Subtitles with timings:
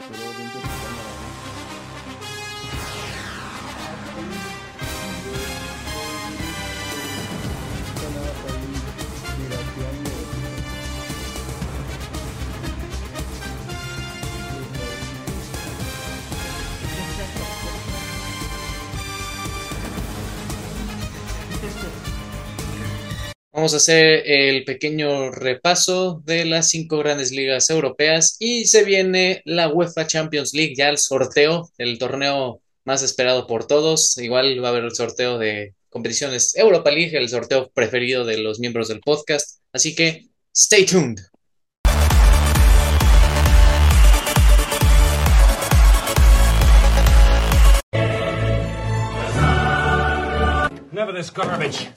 [0.00, 0.29] Thank you.
[23.60, 29.42] Vamos a hacer el pequeño repaso de las cinco grandes ligas europeas y se viene
[29.44, 34.16] la UEFA Champions League, ya el sorteo, el torneo más esperado por todos.
[34.16, 38.60] Igual va a haber el sorteo de competiciones Europa League, el sorteo preferido de los
[38.60, 39.58] miembros del podcast.
[39.74, 40.24] Así que,
[40.56, 41.20] stay tuned.
[50.90, 51.90] Never this garbage.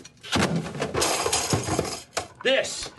[2.43, 2.91] This.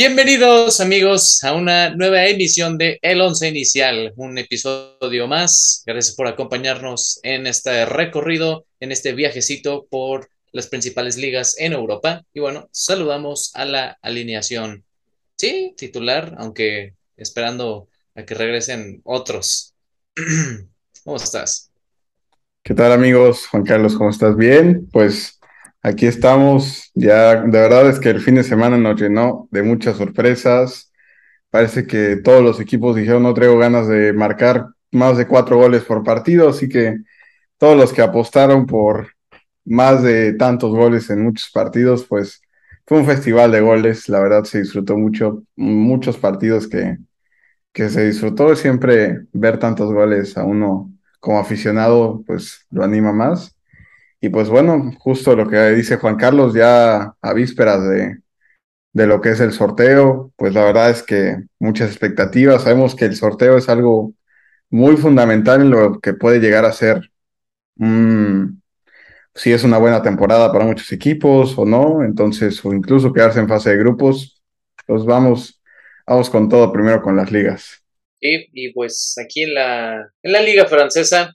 [0.00, 5.82] Bienvenidos amigos a una nueva emisión de El Once Inicial, un episodio más.
[5.84, 12.22] Gracias por acompañarnos en este recorrido, en este viajecito por las principales ligas en Europa.
[12.32, 14.84] Y bueno, saludamos a la alineación,
[15.36, 19.74] sí, titular, aunque esperando a que regresen otros.
[21.02, 21.72] ¿Cómo estás?
[22.62, 23.48] ¿Qué tal amigos?
[23.48, 24.36] Juan Carlos, ¿cómo estás?
[24.36, 25.37] Bien, pues
[25.82, 29.96] Aquí estamos, ya de verdad es que el fin de semana nos llenó de muchas
[29.96, 30.92] sorpresas.
[31.50, 35.84] Parece que todos los equipos dijeron no traigo ganas de marcar más de cuatro goles
[35.84, 36.98] por partido, así que
[37.58, 39.08] todos los que apostaron por
[39.64, 42.42] más de tantos goles en muchos partidos, pues
[42.86, 46.98] fue un festival de goles, la verdad se disfrutó mucho, muchos partidos que,
[47.72, 53.57] que se disfrutó, siempre ver tantos goles a uno como aficionado, pues lo anima más.
[54.20, 58.18] Y pues bueno, justo lo que dice Juan Carlos, ya a vísperas de,
[58.92, 62.62] de lo que es el sorteo, pues la verdad es que muchas expectativas.
[62.62, 64.14] Sabemos que el sorteo es algo
[64.70, 67.10] muy fundamental en lo que puede llegar a ser
[69.34, 73.48] si es una buena temporada para muchos equipos o no, entonces, o incluso quedarse en
[73.48, 74.42] fase de grupos,
[74.86, 75.62] pues vamos,
[76.06, 77.82] vamos con todo primero con las ligas.
[78.20, 81.32] Y, pues aquí en la, en la liga francesa,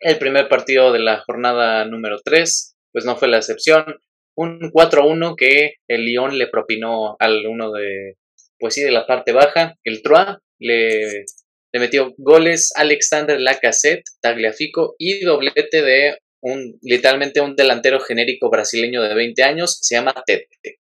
[0.00, 3.84] el primer partido de la jornada número 3, pues no fue la excepción.
[4.36, 8.16] Un 4-1 que el Lyon le propinó al uno de,
[8.58, 9.76] pues sí, de la parte baja.
[9.84, 11.24] El Troyes le,
[11.74, 19.14] metió goles Alexander Lacassette, Tagliafico y doblete de un, literalmente un delantero genérico brasileño de
[19.14, 20.78] 20 años, se llama Tete.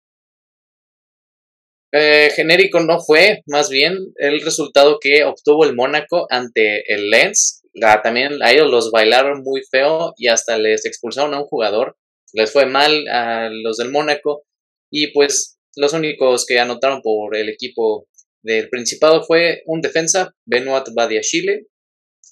[1.93, 7.64] Eh, genérico no fue, más bien, el resultado que obtuvo el Mónaco ante el Lens,
[8.03, 11.97] también a ellos los bailaron muy feo y hasta les expulsaron a un jugador.
[12.33, 14.43] Les fue mal a los del Mónaco
[14.91, 18.07] y pues los únicos que anotaron por el equipo
[18.43, 21.65] del Principado fue un defensa, Benoit Badiachile,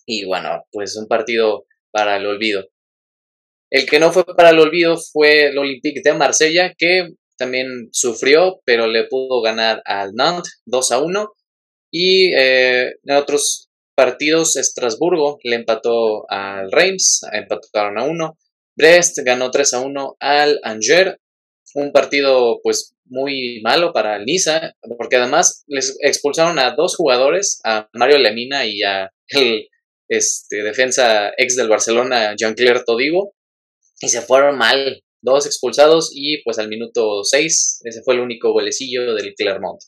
[0.06, 2.66] y bueno, pues un partido para el olvido.
[3.72, 8.62] El que no fue para el olvido fue el Olympique de Marsella, que también sufrió,
[8.66, 11.34] pero le pudo ganar al Nantes 2 a 1.
[11.92, 18.38] Y eh, en otros partidos, Estrasburgo le empató al Reims, empataron a uno.
[18.76, 21.18] Brest ganó 3 a 1 al Angers,
[21.76, 27.60] un partido pues muy malo para el Niza, porque además les expulsaron a dos jugadores,
[27.64, 29.68] a Mario Lemina y a el
[30.08, 33.34] este, defensa ex del Barcelona, Jean-Claire Todibo,
[34.02, 38.52] y se fueron mal, dos expulsados y pues al minuto 6, ese fue el único
[38.52, 39.80] golecillo del Clermont.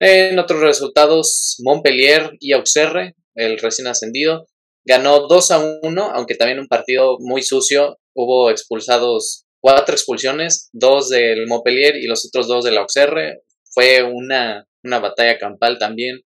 [0.00, 4.46] En otros resultados, Montpellier y Auxerre, el recién ascendido,
[4.84, 7.98] ganó 2 a 1, aunque también un partido muy sucio.
[8.14, 13.42] Hubo expulsados cuatro expulsiones, dos del Montpellier y los otros dos del Auxerre.
[13.72, 16.20] Fue una, una batalla campal también.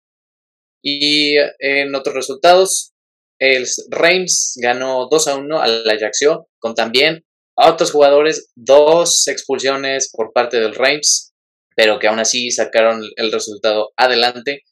[0.82, 2.92] Y en otros resultados,
[3.38, 7.24] el Reims ganó 2 a 1 al Ajaccio, con también
[7.56, 11.27] a otros jugadores, dos expulsiones por parte del Reims
[11.78, 14.64] pero que aún así sacaron el resultado adelante.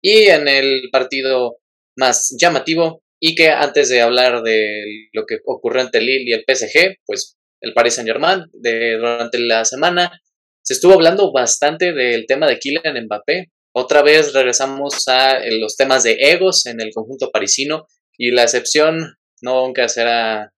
[0.00, 1.56] Y en el partido
[1.98, 6.44] más llamativo, y que antes de hablar de lo que ocurrió entre Lille y el
[6.46, 10.20] PSG, pues el Paris Saint Germain, durante la semana
[10.62, 13.50] se estuvo hablando bastante del tema de Kylian Mbappé.
[13.74, 19.16] Otra vez regresamos a los temas de egos en el conjunto parisino y la excepción
[19.40, 20.52] nunca será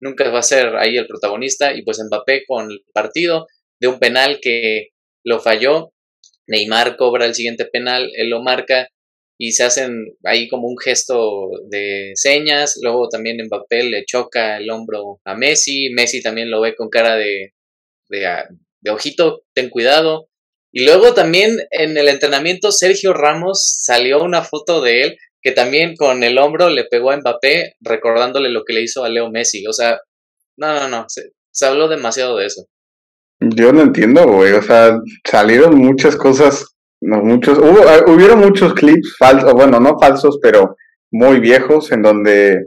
[0.00, 3.46] nunca va a ser ahí el protagonista y pues Mbappé con el partido
[3.78, 4.88] de un penal que
[5.24, 5.92] lo falló,
[6.46, 8.88] Neymar cobra el siguiente penal, él lo marca
[9.38, 14.70] y se hacen ahí como un gesto de señas, luego también Mbappé le choca el
[14.70, 17.54] hombro a Messi, Messi también lo ve con cara de,
[18.08, 18.48] de, ah,
[18.80, 20.28] de ojito, ten cuidado,
[20.72, 25.96] y luego también en el entrenamiento Sergio Ramos salió una foto de él que también
[25.96, 29.66] con el hombro le pegó a Mbappé recordándole lo que le hizo a Leo Messi.
[29.66, 30.00] O sea,
[30.56, 32.66] no, no, no, se, habló demasiado de eso.
[33.40, 34.52] Yo no entiendo, güey.
[34.52, 39.98] O sea, salieron muchas cosas, no muchos, hubo, ah, hubieron muchos clips falsos, bueno, no
[39.98, 40.76] falsos, pero
[41.10, 42.66] muy viejos, en donde,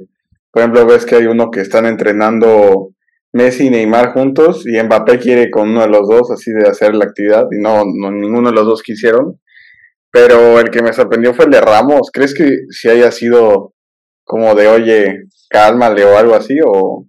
[0.52, 2.90] por ejemplo, ves que hay uno que están entrenando
[3.34, 6.94] Messi y Neymar juntos y Mbappé quiere con uno de los dos así de hacer
[6.96, 9.40] la actividad y no, no ninguno de los dos quisieron.
[10.12, 12.12] Pero el que me sorprendió fue el de Ramos.
[12.14, 13.74] ¿Crees que si haya sido
[14.24, 17.08] como de oye, cálmale o algo así o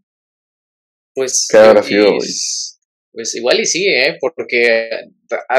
[1.14, 2.06] pues qué habrá sido?
[3.14, 4.18] Pues igual y sí, ¿eh?
[4.20, 4.88] porque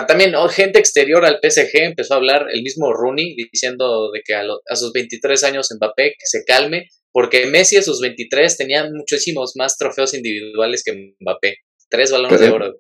[0.08, 4.42] también gente exterior al PSG empezó a hablar, el mismo Rooney, diciendo de que a,
[4.42, 9.54] a sus 23 años Mbappé que se calme, porque Messi a sus 23 tenía muchísimos
[9.56, 11.56] más trofeos individuales que Mbappé.
[11.90, 12.74] Tres balones de oro.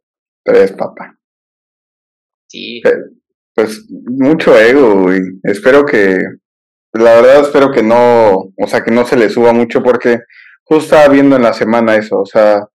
[0.43, 1.17] Tres, papá.
[2.49, 2.81] Sí.
[3.53, 5.21] Pues mucho ego, güey.
[5.43, 6.17] Espero que,
[6.91, 10.19] la verdad espero que no, o sea, que no se le suba mucho porque
[10.65, 12.67] justo estaba viendo en la semana eso, o sea,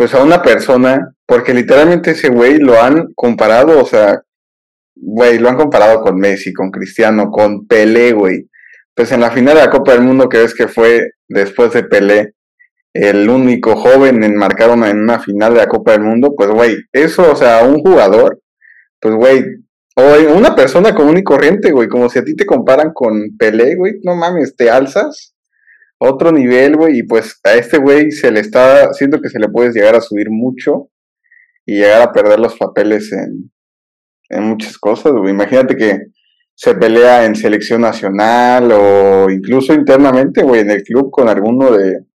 [0.00, 4.22] pues a una persona, porque literalmente ese güey lo han comparado, o sea,
[4.96, 8.48] güey, lo han comparado con Messi, con Cristiano, con Pelé, güey.
[8.94, 11.82] Pues en la final de la Copa del Mundo que ves que fue después de
[11.82, 12.32] Pelé,
[12.94, 16.48] el único joven en marcar una, en una final de la Copa del Mundo, pues
[16.48, 18.40] güey, eso, o sea, un jugador,
[19.00, 19.44] pues güey,
[19.96, 23.74] o una persona común y corriente, güey, como si a ti te comparan con Pelé,
[23.76, 25.34] güey, no mames, te alzas
[26.02, 29.48] otro nivel, güey, y pues a este güey se le está, siento que se le
[29.48, 30.90] puedes llegar a subir mucho
[31.66, 33.52] y llegar a perder los papeles en,
[34.30, 35.30] en muchas cosas, güey.
[35.30, 35.98] Imagínate que
[36.54, 42.06] se pelea en selección nacional o incluso internamente, güey, en el club con alguno de,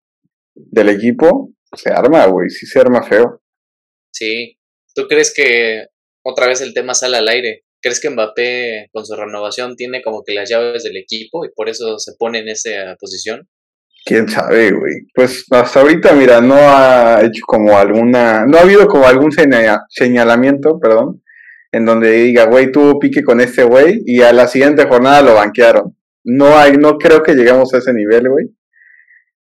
[0.55, 3.41] del equipo, se arma, güey, sí se arma feo.
[4.11, 4.57] Sí.
[4.95, 5.87] ¿Tú crees que
[6.23, 7.65] otra vez el tema sale al aire?
[7.81, 11.69] ¿Crees que Mbappé con su renovación tiene como que las llaves del equipo y por
[11.69, 13.47] eso se pone en esa posición?
[14.06, 14.94] Quién sabe, güey.
[15.13, 19.31] Pues hasta ahorita, mira, no ha hecho como alguna, no ha habido como algún
[19.90, 21.24] señalamiento, perdón,
[21.72, 25.34] en donde diga, güey, tuvo pique con este güey y a la siguiente jornada lo
[25.34, 25.98] banquearon.
[26.24, 28.46] No hay, no creo que lleguemos a ese nivel, güey.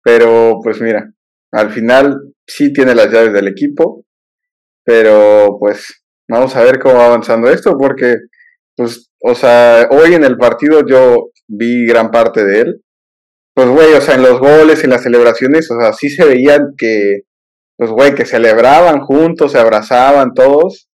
[0.03, 1.11] Pero pues mira,
[1.51, 4.05] al final sí tiene las llaves del equipo,
[4.85, 8.17] pero pues vamos a ver cómo va avanzando esto porque
[8.75, 12.81] pues o sea, hoy en el partido yo vi gran parte de él.
[13.55, 16.73] Pues güey, o sea, en los goles, en las celebraciones, o sea, sí se veían
[16.77, 17.21] que
[17.77, 20.87] pues güey, que celebraban juntos, se abrazaban todos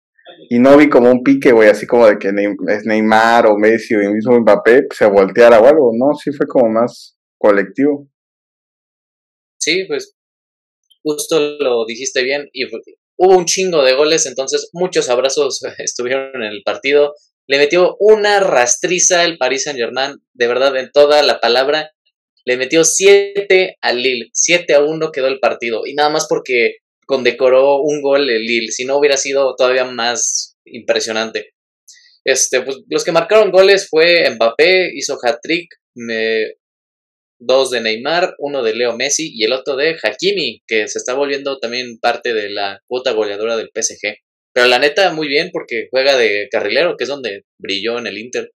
[0.50, 3.96] y no vi como un pique, güey, así como de que es Neymar o Messi
[3.96, 6.16] o el mismo Mbappé se volteara o algo, ¿no?
[6.16, 8.08] Sí fue como más colectivo.
[9.60, 10.16] Sí, pues
[11.04, 16.52] justo lo dijiste bien y hubo un chingo de goles, entonces muchos abrazos estuvieron en
[16.52, 17.14] el partido.
[17.48, 21.92] Le metió una rastriza el Paris Saint Germain, de verdad, en toda la palabra.
[22.50, 25.86] Le metió 7 al Lille, 7 a 1 quedó el partido.
[25.86, 30.58] Y nada más porque condecoró un gol el Lille, si no hubiera sido todavía más
[30.66, 31.52] impresionante.
[32.26, 35.68] Este, pues, los que marcaron goles fue Mbappé, hizo hat-trick,
[37.40, 41.14] dos de Neymar, uno de Leo Messi y el otro de Hakimi, que se está
[41.14, 44.16] volviendo también parte de la cuota goleadora del PSG.
[44.56, 48.18] Pero la neta, muy bien porque juega de carrilero, que es donde brilló en el
[48.18, 48.50] Inter.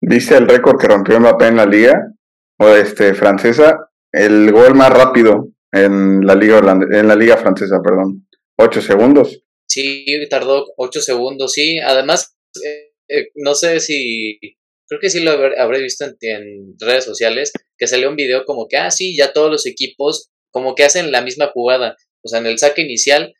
[0.00, 2.17] ¿Viste el récord que rompió Mbappé en la liga?
[2.58, 8.26] Este, francesa, el gol más rápido en la liga en la liga francesa, perdón.
[8.56, 9.42] Ocho segundos.
[9.68, 11.78] Sí, tardó ocho segundos, sí.
[11.78, 14.40] Además, eh, eh, no sé si,
[14.88, 18.76] creo que sí lo habré, visto en, redes sociales, que salió un video como que,
[18.76, 21.96] ah, sí, ya todos los equipos como que hacen la misma jugada.
[22.24, 23.34] O sea, en el saque inicial,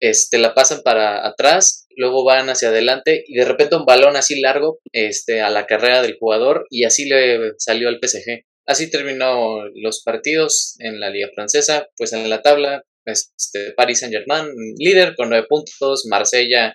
[0.00, 4.40] este, la pasan para atrás, luego van hacia adelante y de repente un balón así
[4.40, 8.44] largo, este, a la carrera del jugador y así le salió al PSG.
[8.66, 14.48] Así terminó los partidos en la Liga Francesa, pues en la tabla, este, Paris Saint-Germain
[14.78, 16.74] líder con nueve puntos, Marsella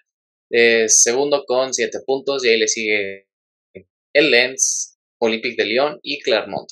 [0.49, 3.27] eh, segundo con siete puntos y ahí le sigue
[4.13, 6.69] el Lens, Olympique de Lyon y Clermont.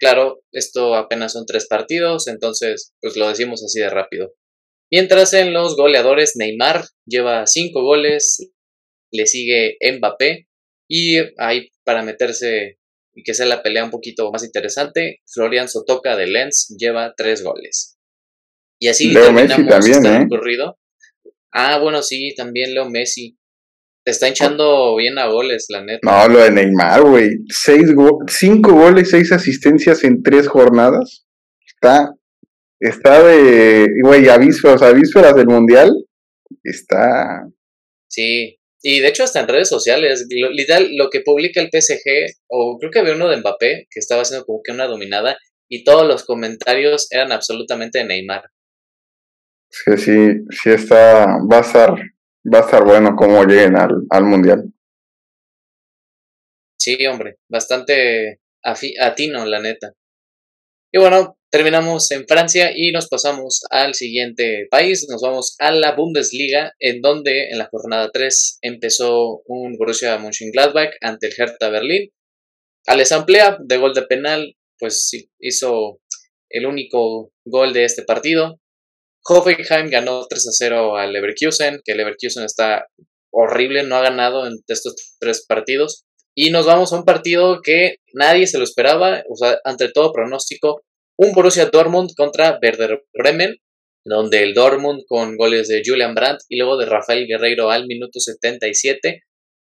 [0.00, 4.34] Claro, esto apenas son tres partidos, entonces pues lo decimos así de rápido.
[4.90, 8.50] Mientras en los goleadores, Neymar lleva cinco goles,
[9.12, 10.48] le sigue Mbappé
[10.88, 12.78] y ahí para meterse
[13.14, 17.42] y que sea la pelea un poquito más interesante, Florian Sotoka de Lens lleva tres
[17.42, 17.98] goles.
[18.80, 20.26] Y así Leo Messi también, ¿eh?
[20.28, 20.78] Corrido.
[21.52, 23.38] Ah, bueno, sí, también Leo Messi.
[24.04, 26.00] Te está hinchando bien a goles, la neta.
[26.02, 27.30] No, lo de Neymar, güey.
[27.48, 31.24] Seis go cinco goles, seis asistencias en tres jornadas.
[31.64, 32.12] Está,
[32.80, 35.92] está de, güey, a vísperas, a vísperas del Mundial.
[36.64, 37.46] Está...
[38.08, 42.78] Sí, y de hecho hasta en redes sociales, literal, lo que publica el PSG, o
[42.78, 46.06] creo que había uno de Mbappé, que estaba haciendo como que una dominada, y todos
[46.06, 48.42] los comentarios eran absolutamente de Neymar.
[49.70, 51.90] Sí, sí, sí está, va a estar,
[52.52, 54.64] va a estar bueno como lleguen al, al mundial.
[56.78, 59.92] Sí, hombre, bastante atino, la neta.
[60.92, 65.06] Y bueno, terminamos en Francia y nos pasamos al siguiente país.
[65.10, 70.94] Nos vamos a la Bundesliga, en donde en la jornada 3 empezó un Borussia Mönchengladbach
[71.02, 72.10] ante el Hertha Berlín.
[72.86, 76.00] Alessamplea de gol de penal, pues hizo
[76.48, 78.58] el único gol de este partido.
[79.28, 82.86] Hoffenheim ganó 3 a 0 al Leverkusen, que Leverkusen está
[83.30, 86.06] horrible, no ha ganado en estos tres partidos.
[86.34, 90.12] Y nos vamos a un partido que nadie se lo esperaba, o sea, ante todo
[90.12, 90.82] pronóstico,
[91.22, 93.56] un Borussia Dortmund contra Werder Bremen,
[94.04, 98.18] donde el Dortmund con goles de Julian Brandt y luego de Rafael Guerreiro al minuto
[98.18, 99.22] 77,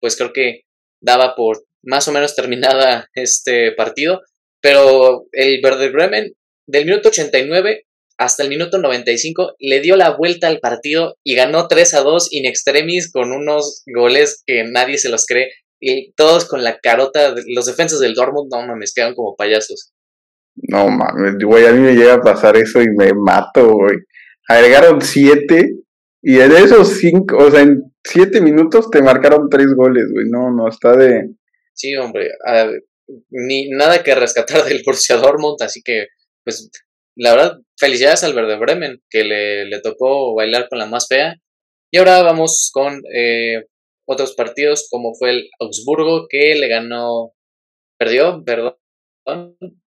[0.01, 0.61] pues creo que
[1.03, 4.21] daba por más o menos terminada este partido,
[4.63, 6.33] pero el Werder Bremen
[6.69, 7.85] del minuto 89
[8.17, 12.33] hasta el minuto 95 le dio la vuelta al partido y ganó 3 a 2
[12.33, 17.35] in extremis con unos goles que nadie se los cree y todos con la carota,
[17.47, 19.91] los defensas del Dortmund, no mames, quedan como payasos.
[20.57, 23.97] No mames, güey, a mí me llega a pasar eso y me mato, güey.
[24.49, 25.77] Agregaron 7
[26.23, 30.27] y en esos 5, o sea, en 7 minutos te marcaron 3 goles, güey.
[30.29, 31.31] No, no, está de...
[31.73, 32.29] Sí, hombre,
[33.31, 36.07] ni nada que rescatar del Borussia Dortmund, así que,
[36.45, 36.71] pues,
[37.17, 41.37] la verdad, felicidades al Verde Bremen, que le, le, tocó bailar con la más fea.
[41.93, 43.65] Y ahora vamos con eh,
[44.07, 47.33] otros partidos, como fue el Augsburgo, que le ganó,
[47.99, 48.77] perdió, perdón,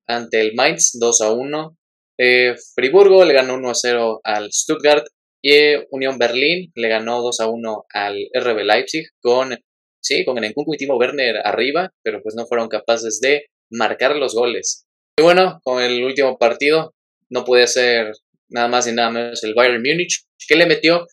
[0.08, 1.78] ante el Mainz 2 a 1.
[2.20, 5.06] Eh, Friburgo le ganó 1 a 0 al Stuttgart.
[5.46, 9.58] Y Unión Berlín le ganó 2 a 1 al RB Leipzig con,
[10.02, 14.16] sí, con el Nkunku y Timo Werner arriba, pero pues no fueron capaces de marcar
[14.16, 14.86] los goles.
[15.20, 16.94] Y bueno, con el último partido,
[17.30, 18.13] no puede ser
[18.50, 21.08] nada más y nada menos el Bayern Múnich, que le metió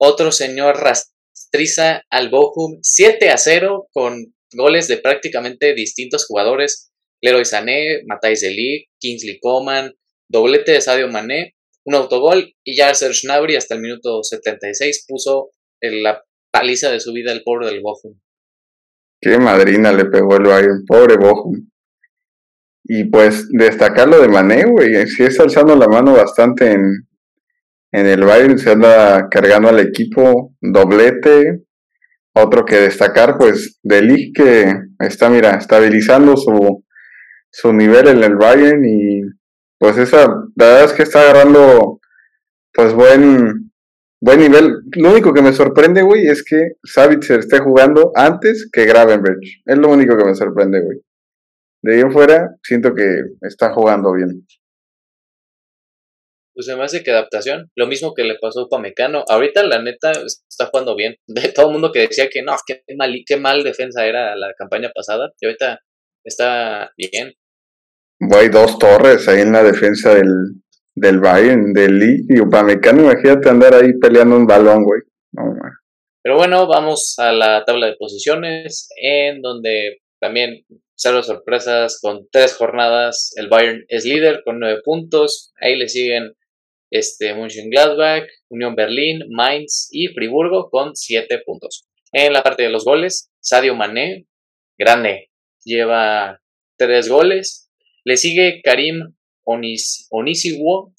[0.00, 6.90] otro señor rastriza al Bochum 7 a 0 con goles de prácticamente distintos jugadores.
[7.20, 9.92] Leroy Sané, Matthijs de Kingsley Coman,
[10.28, 16.22] doblete de Sadio Mané, un autogol y ya Serge hasta el minuto 76 puso la
[16.50, 18.18] paliza de su vida el pobre del Bochum.
[19.20, 21.68] Qué madrina le pegó el Bayern, pobre Bochum.
[22.84, 27.06] Y pues destacar lo de Mané, güey, sí está alzando la mano bastante en,
[27.90, 31.64] el Bayern, se anda cargando al equipo, doblete.
[32.34, 36.84] Otro que destacar, pues, de que está, mira, estabilizando su,
[37.60, 39.22] su nivel en el Bayern y
[39.78, 42.00] pues esa, la verdad es que está agarrando,
[42.72, 43.70] pues, buen,
[44.20, 44.74] buen nivel.
[44.96, 49.38] Lo único que me sorprende, güey, es que Savitzer esté jugando antes que Gravenberg.
[49.64, 50.98] Es lo único que me sorprende, güey
[51.82, 54.46] de ahí en fuera, siento que está jugando bien.
[56.54, 59.24] Pues se me que adaptación, lo mismo que le pasó a Pamecano.
[59.28, 61.14] Ahorita, la neta, está jugando bien.
[61.28, 64.52] De todo el mundo que decía que no, qué mal, qué mal defensa era la
[64.58, 65.78] campaña pasada, y ahorita
[66.24, 67.34] está bien.
[68.20, 70.62] Hay dos torres ahí en la defensa del,
[70.94, 75.02] del Bayern, del Lee y Upamecano, imagínate andar ahí peleando un balón, güey.
[76.22, 82.54] Pero bueno, vamos a la tabla de posiciones, en donde también cero sorpresas con tres
[82.54, 83.32] jornadas.
[83.36, 85.52] El Bayern es líder con nueve puntos.
[85.60, 86.34] Ahí le siguen
[86.90, 91.86] este, Mönchengladbach, Unión Berlín, Mainz y Friburgo con siete puntos.
[92.12, 94.26] En la parte de los goles, Sadio Mané,
[94.76, 95.30] grande,
[95.64, 96.40] lleva
[96.76, 97.67] tres goles.
[98.08, 99.02] Le sigue Karim
[99.44, 100.08] Onis,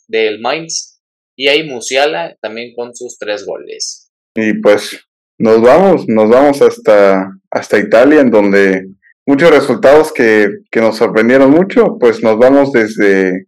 [0.07, 1.01] del Mainz
[1.35, 4.11] y ahí Musiala también con sus tres goles.
[4.35, 5.07] Y pues
[5.39, 8.85] nos vamos, nos vamos hasta, hasta Italia en donde
[9.25, 13.47] muchos resultados que, que nos sorprendieron mucho, pues nos vamos desde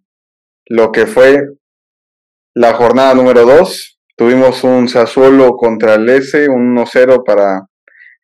[0.66, 1.44] lo que fue
[2.56, 4.00] la jornada número 2.
[4.18, 7.68] Tuvimos un Sassuolo contra el S, un 1-0 para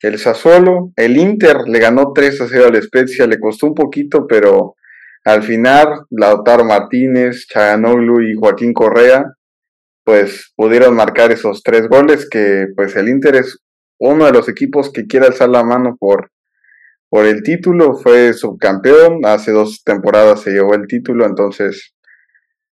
[0.02, 0.94] el Sassuolo.
[0.96, 4.74] El Inter le ganó 3-0 al Spezia, le costó un poquito, pero
[5.28, 9.26] al final Lautaro Martínez, Chaganoglu y Joaquín Correa
[10.06, 13.60] pues pudieron marcar esos tres goles que pues el Inter es
[14.00, 16.32] uno de los equipos que quiere alzar la mano por
[17.10, 21.94] por el título, fue subcampeón, hace dos temporadas se llevó el título, entonces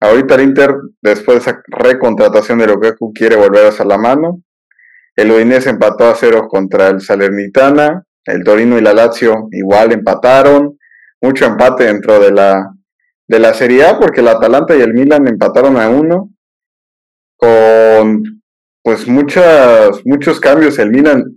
[0.00, 4.42] ahorita el Inter, después de esa recontratación de Lukaku, quiere volver a hacer la mano.
[5.14, 8.04] El Udinese empató a cero contra el Salernitana.
[8.24, 10.78] El Torino y la Lazio igual empataron.
[11.20, 12.70] Mucho empate dentro de la,
[13.28, 16.30] de la Serie A porque el Atalanta y el Milan empataron a uno.
[17.36, 18.40] Con
[18.82, 20.78] pues muchas, muchos cambios.
[20.78, 21.36] El Milan,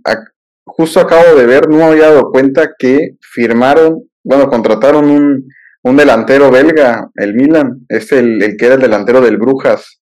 [0.64, 5.48] justo acabo de ver, no me había dado cuenta que firmaron, bueno, contrataron un,
[5.82, 10.00] un delantero belga, el Milan, es el, el, que era el delantero del Brujas,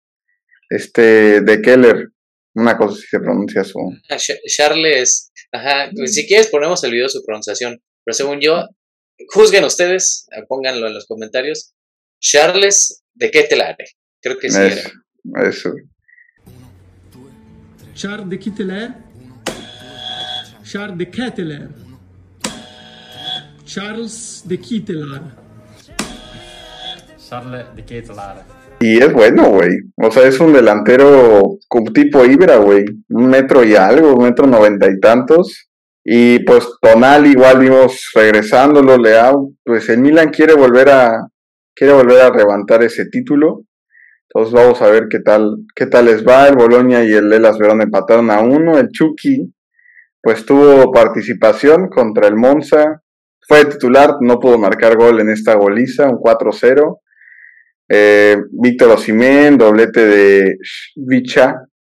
[0.71, 2.11] este, de Keller,
[2.55, 3.79] una cosa si se pronuncia su...
[4.09, 4.17] Ah,
[4.47, 8.69] Charles, ajá, si quieres ponemos el video de su pronunciación, pero según yo,
[9.29, 11.75] juzguen ustedes, pónganlo en los comentarios,
[12.21, 13.77] Charles de Ketelar,
[14.21, 14.89] creo que sí eso,
[15.33, 15.49] era.
[15.49, 15.73] Eso.
[17.95, 18.95] Charles de Keteler,
[20.65, 21.69] Charles de Keteler,
[23.65, 25.45] Charles de Ketelar.
[27.19, 28.45] Charles de Ketelar.
[28.81, 29.71] Y es bueno, güey.
[29.97, 31.59] O sea, es un delantero
[31.95, 32.85] tipo Ibra, güey.
[33.09, 35.71] Un metro y algo, un metro noventa y tantos.
[36.05, 39.53] Y pues Tonal igual vimos regresándolo, Leao.
[39.65, 41.29] Pues el Milan quiere volver a
[41.75, 43.63] quiere volver a levantar ese título.
[44.29, 46.47] Entonces vamos a ver qué tal, qué tal les va.
[46.49, 48.79] El Boloña y el Elas Verón empataron a uno.
[48.79, 49.51] El Chucky,
[50.21, 53.01] pues tuvo participación contra el Monza.
[53.47, 57.01] Fue titular, no pudo marcar gol en esta goliza, un 4-0.
[57.89, 60.57] Eh, Víctor Osimén, doblete de
[60.97, 61.55] Vicha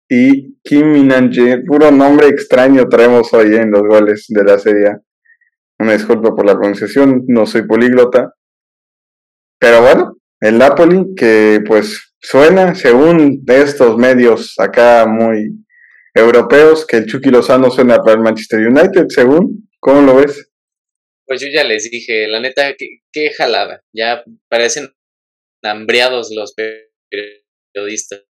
[0.09, 4.97] y Kim Minanje, puro nombre extraño traemos hoy en los goles de la serie.
[5.79, 8.33] Una disculpa por la pronunciación, no soy políglota.
[9.59, 15.65] Pero bueno, el Napoli que pues suena, según estos medios acá muy
[16.13, 20.51] europeos, que el Chucky Lozano suena para el Manchester United, según, ¿cómo lo ves?
[21.25, 22.73] Pues yo ya les dije, la neta,
[23.11, 23.83] qué jalada.
[23.93, 24.89] Ya parecen
[25.61, 26.55] hambriados los
[27.73, 28.26] periodistas.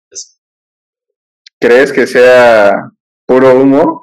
[1.63, 2.73] ¿Crees que sea
[3.25, 4.01] puro humo?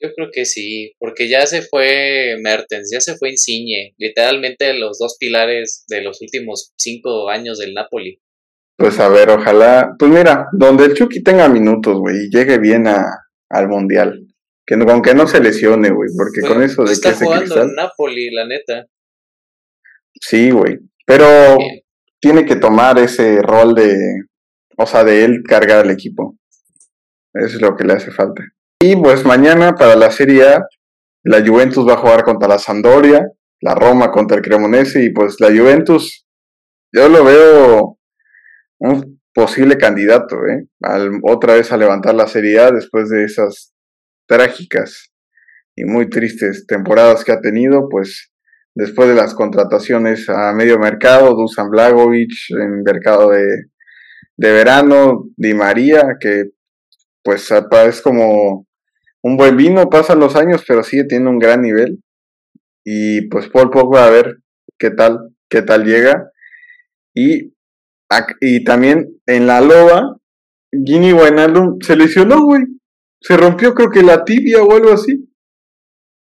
[0.00, 5.00] Yo creo que sí, porque ya se fue Mertens, ya se fue Insigne, literalmente los
[5.00, 8.20] dos pilares de los últimos cinco años del Napoli.
[8.78, 12.86] Pues a ver, ojalá, pues mira, donde el Chucky tenga minutos, güey, y llegue bien
[12.86, 13.04] a,
[13.50, 14.24] al Mundial.
[14.64, 17.62] Que no, aunque no se lesione, güey, porque con pues, eso de está que jugando
[17.62, 18.86] en Napoli, la neta.
[20.20, 21.58] Sí, güey, pero
[22.20, 23.96] tiene que tomar ese rol de,
[24.76, 26.38] o sea, de él cargar el equipo.
[27.34, 28.42] Eso es lo que le hace falta.
[28.80, 30.66] Y pues mañana para la Serie A,
[31.24, 33.26] la Juventus va a jugar contra la Sampdoria,
[33.60, 36.26] la Roma contra el Cremonese y pues la Juventus,
[36.92, 37.98] yo lo veo
[38.80, 40.66] un posible candidato, ¿eh?
[41.22, 43.72] otra vez a levantar la Serie A después de esas
[44.26, 45.12] trágicas
[45.76, 48.32] y muy tristes temporadas que ha tenido, pues
[48.74, 53.46] después de las contrataciones a medio mercado, Dusan Blagovic en mercado de,
[54.36, 56.50] de verano, Di María, que
[57.22, 58.66] pues es como
[59.22, 62.02] un buen vino, pasan los años, pero sigue teniendo un gran nivel.
[62.84, 64.38] Y pues Paul Pogba a ver
[64.78, 66.30] qué tal, qué tal llega.
[67.14, 67.54] Y,
[68.40, 70.16] y también en la loba,
[70.72, 72.62] Gini Wijnaldum se lesionó, güey.
[73.20, 75.28] Se rompió creo que la tibia o algo así.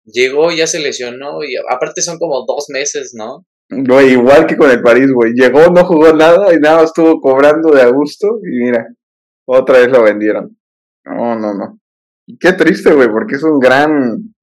[0.05, 3.45] Llegó, ya se lesionó y aparte son como dos meses, ¿no?
[3.69, 5.31] Güey, igual que con el París, güey.
[5.33, 8.85] Llegó, no jugó nada y nada estuvo cobrando de a gusto y mira,
[9.45, 10.57] otra vez lo vendieron.
[11.05, 11.79] No, no, no.
[12.39, 14.33] Qué triste, güey, porque es un gran,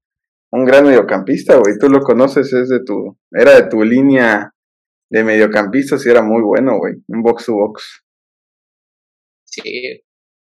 [0.53, 1.75] un gran mediocampista, güey.
[1.79, 4.53] Tú lo conoces, es de tu, era de tu línea
[5.11, 6.95] de mediocampistas y era muy bueno, güey.
[7.09, 8.05] Un box to box.
[9.45, 10.03] Sí,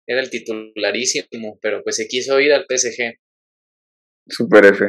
[0.06, 3.18] era el titularísimo, pero pues se quiso ir al PSG.
[4.26, 4.84] Super F.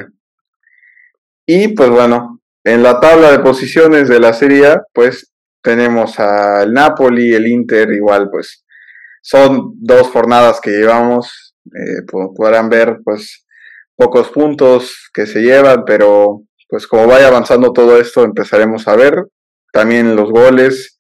[1.46, 5.32] Y pues bueno, en la tabla de posiciones de la Serie A, pues
[5.64, 8.66] tenemos al Napoli, el Inter, igual pues
[9.22, 12.04] son dos jornadas que llevamos, eh,
[12.36, 13.46] podrán ver pues
[13.96, 19.16] pocos puntos que se llevan, pero pues como vaya avanzando todo esto empezaremos a ver
[19.72, 20.98] también los goles,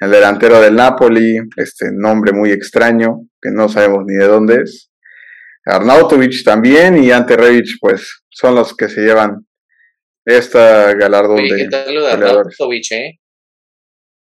[0.00, 4.90] el delantero del Napoli, este nombre muy extraño que no sabemos ni de dónde es,
[5.64, 9.46] Arnautovic también y Ante Rebic, pues son los que se llevan
[10.24, 13.18] esta galardón Oye, ¿qué tal lo de Arnautovic, eh?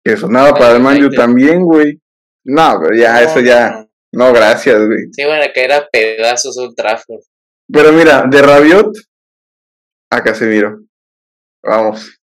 [0.04, 2.00] Que sonaba para el Manju también, güey.
[2.46, 3.88] No, pero ya, eso ya.
[4.12, 4.34] No.
[4.34, 5.08] gracias, güey.
[5.12, 7.20] Sí, bueno, que era pedazos un tráfico.
[7.72, 8.96] Pero mira, de Rabiot
[10.12, 10.80] a Casemiro.
[11.64, 12.20] Vamos.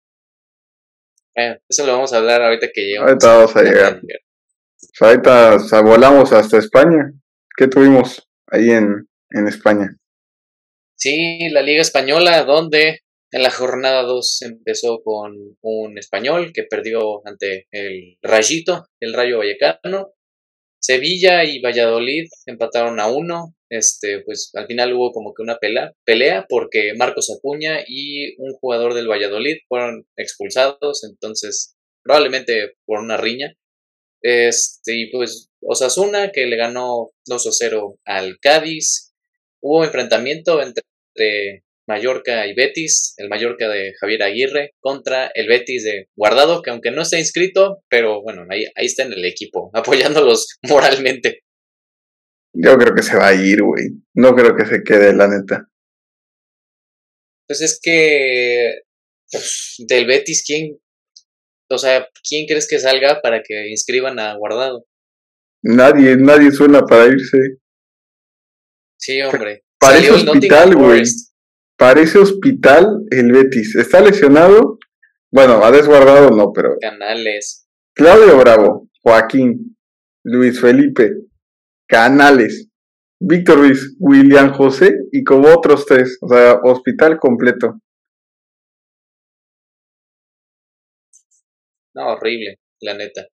[1.35, 3.07] Bueno, eso lo vamos a hablar ahorita que lleguemos.
[3.07, 4.01] Ahorita vamos a llegar.
[4.99, 7.11] ahorita volamos hasta España.
[7.57, 9.95] ¿Qué tuvimos ahí en, en España.
[10.95, 17.21] Sí, la Liga Española, donde En la jornada 2 empezó con un español que perdió
[17.27, 20.13] ante el Rayito, el Rayo Vallecano.
[20.81, 23.53] Sevilla y Valladolid empataron a uno.
[23.69, 28.53] Este, pues al final hubo como que una pelea, pelea porque Marcos Acuña y un
[28.53, 33.53] jugador del Valladolid fueron expulsados, entonces probablemente por una riña.
[34.23, 39.13] Este, y pues Osasuna que le ganó 2 a 0 al Cádiz.
[39.61, 46.07] Hubo enfrentamiento entre Mallorca y Betis, el Mallorca de Javier Aguirre contra el Betis de
[46.15, 50.59] Guardado, que aunque no está inscrito, pero bueno, ahí, ahí está en el equipo, apoyándolos
[50.69, 51.41] moralmente.
[52.53, 53.89] Yo creo que se va a ir, güey.
[54.13, 55.67] No creo que se quede, la neta.
[57.47, 58.81] Pues es que
[59.31, 60.77] pues, del Betis, ¿quién?
[61.71, 64.85] O sea, ¿quién crees que salga para que inscriban a Guardado?
[65.63, 67.37] Nadie, nadie suena para irse.
[68.97, 69.63] Sí, hombre.
[69.79, 71.03] Parece hospital, güey.
[71.79, 73.73] Parece hospital el Betis.
[73.77, 74.79] ¿Está lesionado?
[75.31, 76.75] Bueno, ha desguardado no, pero.
[76.81, 77.69] Canales.
[77.95, 79.77] Claudio Bravo, Joaquín,
[80.25, 81.13] Luis Felipe,
[81.87, 82.67] Canales,
[83.17, 86.17] Víctor Ruiz, William José y como otros tres.
[86.21, 87.79] O sea, hospital completo.
[91.95, 93.25] No, horrible, la neta.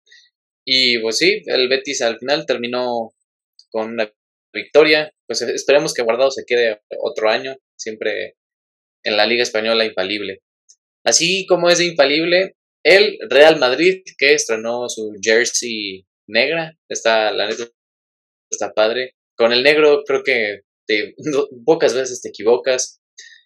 [0.63, 3.12] Y pues sí, el Betis al final terminó
[3.71, 4.08] con una
[4.56, 5.12] victoria.
[5.28, 8.36] Pues esperemos que Guardado se quede otro año, siempre
[9.04, 10.41] en la Liga Española infalible.
[11.06, 17.65] Así como es infalible, el Real Madrid, que estrenó su jersey negra, está, la neta,
[18.52, 19.15] está padre.
[19.38, 20.62] Con el negro creo que
[21.65, 23.02] pocas veces te equivocas.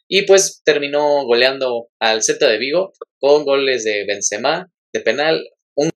[0.08, 5.91] Y pues terminó goleando al Celta de Vigo con goles de Benzema, de penal, un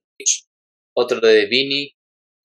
[0.96, 1.96] otro de Vini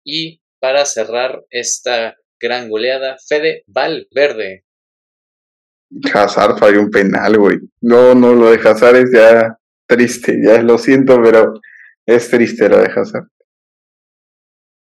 [0.04, 4.64] y para cerrar esta gran goleada, Fede Valverde.
[6.12, 7.58] Hazard falló un penal, güey.
[7.80, 11.52] No, no, lo de Hazard es ya triste, ya lo siento, pero
[12.06, 13.28] es triste lo de Hazard.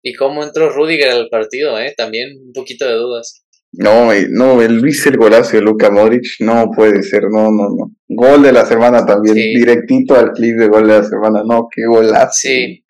[0.03, 1.93] Y cómo entró Rudiger al partido, ¿eh?
[1.97, 3.45] También un poquito de dudas.
[3.77, 7.91] No, no, el Luis el golazo de Luka Modric, no puede ser, no, no, no.
[8.07, 11.85] Gol de la semana también, directito al clip de gol de la semana, no, qué
[11.85, 12.31] golazo.
[12.33, 12.85] Sí,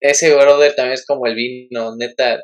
[0.00, 2.40] ese brother también es como el vino, neta,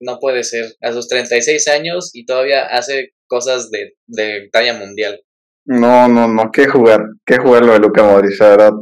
[0.00, 0.74] no puede ser.
[0.80, 5.20] A sus 36 años y todavía hace cosas de, de talla mundial.
[5.66, 8.72] No, no, no, qué jugar, qué jugar lo de Luka Modric, la verdad.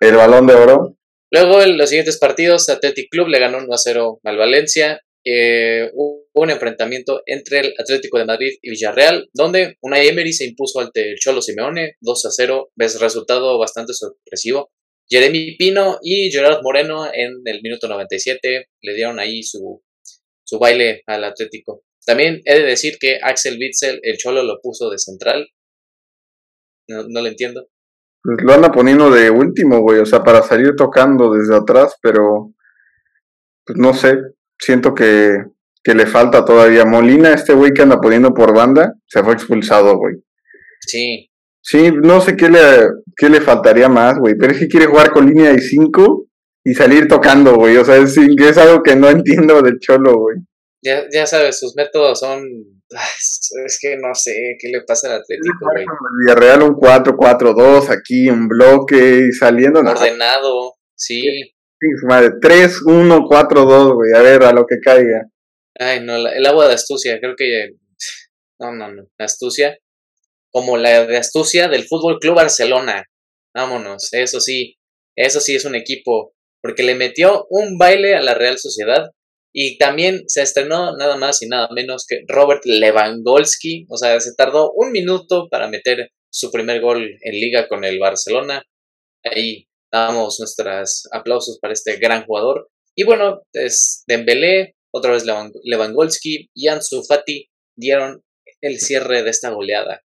[0.00, 0.96] El balón de oro.
[1.30, 5.00] Luego en los siguientes partidos, Athletic Club le ganó 1 a 0 al Valencia.
[5.24, 10.46] Eh, hubo un enfrentamiento entre el Atlético de Madrid y Villarreal, donde una Emery se
[10.46, 14.70] impuso ante el Cholo Simeone 2 a 0, ves resultado bastante sorpresivo.
[15.08, 19.82] Jeremy Pino y Gerard Moreno en el minuto 97 le dieron ahí su,
[20.52, 21.82] su baile al Atlético.
[22.04, 25.48] También he de decir que Axel Witzel, el Cholo, lo puso de central.
[26.88, 27.68] No, no lo entiendo.
[28.22, 32.52] Pues lo anda poniendo de último, güey, o sea, para salir tocando desde atrás, pero
[33.64, 34.18] pues no sé,
[34.58, 35.38] siento que,
[35.82, 36.84] que le falta todavía.
[36.84, 40.16] Molina, este güey que anda poniendo por banda, se fue expulsado, güey.
[40.80, 41.30] Sí.
[41.62, 45.12] Sí, no sé qué le, qué le faltaría más, güey, pero es que quiere jugar
[45.12, 46.26] con línea de 5
[46.64, 50.36] y salir tocando, güey, o sea, es, es algo que no entiendo del Cholo, güey.
[50.84, 52.44] Ya, ya sabes, sus métodos son.
[53.64, 55.86] Es que no sé qué le pasa al Atlético, güey.
[56.20, 59.80] Villarreal un 4-4-2, aquí un bloque y saliendo.
[59.80, 61.22] Ordenado, sí.
[61.22, 62.32] Sí, su madre.
[62.40, 64.12] 3-1-4-2, güey.
[64.14, 65.26] A ver, a lo que caiga.
[65.78, 67.70] Ay, no, el agua de astucia, creo que.
[68.60, 69.02] No, no, no.
[69.18, 69.76] Astucia.
[70.52, 73.06] Como la de astucia del Fútbol Club Barcelona.
[73.52, 74.76] Vámonos, eso sí.
[75.16, 76.32] Eso sí es un equipo.
[76.62, 79.10] Porque le metió un baile a la Real Sociedad
[79.52, 83.86] y también se estrenó nada más y nada menos que Robert Lewandowski.
[83.90, 87.98] O sea, se tardó un minuto para meter su primer gol en liga con el
[87.98, 88.62] Barcelona.
[89.24, 92.70] Ahí damos nuestros aplausos para este gran jugador.
[92.96, 95.24] Y bueno, es Dembélé, otra vez
[95.64, 98.22] Lewandowski y Ansu Fati dieron
[98.62, 100.02] el cierre de esta goleada.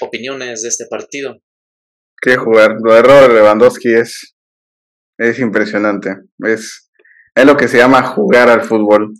[0.00, 1.36] Opiniones de este partido.
[2.20, 4.35] Qué Robert Lewandowski es,
[5.18, 6.16] es impresionante.
[6.38, 6.86] Es
[7.36, 9.12] es lo que se llama jugar al fútbol.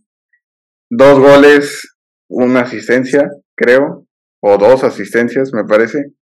[0.89, 4.07] Dos goles, una asistencia, creo,
[4.41, 6.13] o dos asistencias, me parece.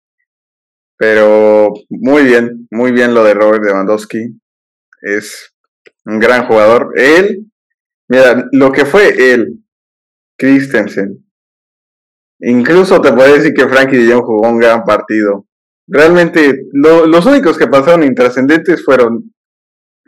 [0.99, 4.41] Pero muy bien, muy bien lo de Robert Lewandowski.
[5.03, 5.55] Es
[6.05, 6.93] un gran jugador.
[6.97, 7.47] Él,
[8.09, 9.65] mira, lo que fue él,
[10.37, 11.25] Christensen.
[12.41, 15.47] Incluso te puedo decir que Frankie de Jong jugó un gran partido.
[15.87, 19.34] Realmente, los únicos que pasaron intrascendentes fueron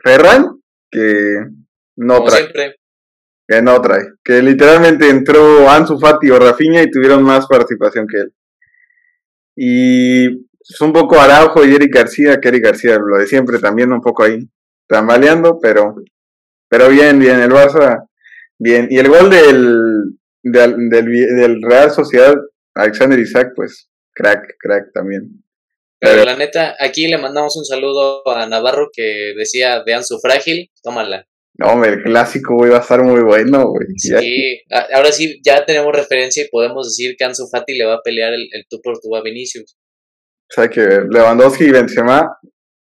[0.07, 1.47] Ferran, que
[1.97, 2.75] no trae.
[3.45, 4.13] Que no trae.
[4.23, 8.33] Que literalmente entró Ansu Fati o Rafinha y tuvieron más participación que él.
[9.55, 13.91] Y es un poco Araujo y Eric García, que Eric García, lo de siempre también
[13.91, 14.49] un poco ahí,
[14.87, 15.95] tambaleando, pero,
[16.69, 18.07] pero bien, bien, el Barça,
[18.57, 18.87] bien.
[18.89, 22.35] Y el gol del, del, del, Real Sociedad,
[22.75, 25.43] Alexander Isaac, pues, crack, crack también.
[25.99, 30.69] Pero, la neta, aquí le mandamos un saludo a Navarro que decía de Ansu Frágil,
[30.83, 31.27] tómala.
[31.59, 33.87] No, el clásico, güey, va a estar muy bueno, güey.
[33.97, 34.61] Sí,
[34.93, 38.33] ahora sí, ya tenemos referencia y podemos decir que Ansu Fati le va a pelear
[38.33, 39.75] el, el tú por tú a Vinicius.
[40.49, 42.37] O sea que Lewandowski y Benzema,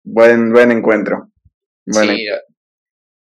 [0.06, 1.30] buen, buen encuentro.
[1.86, 2.26] sí,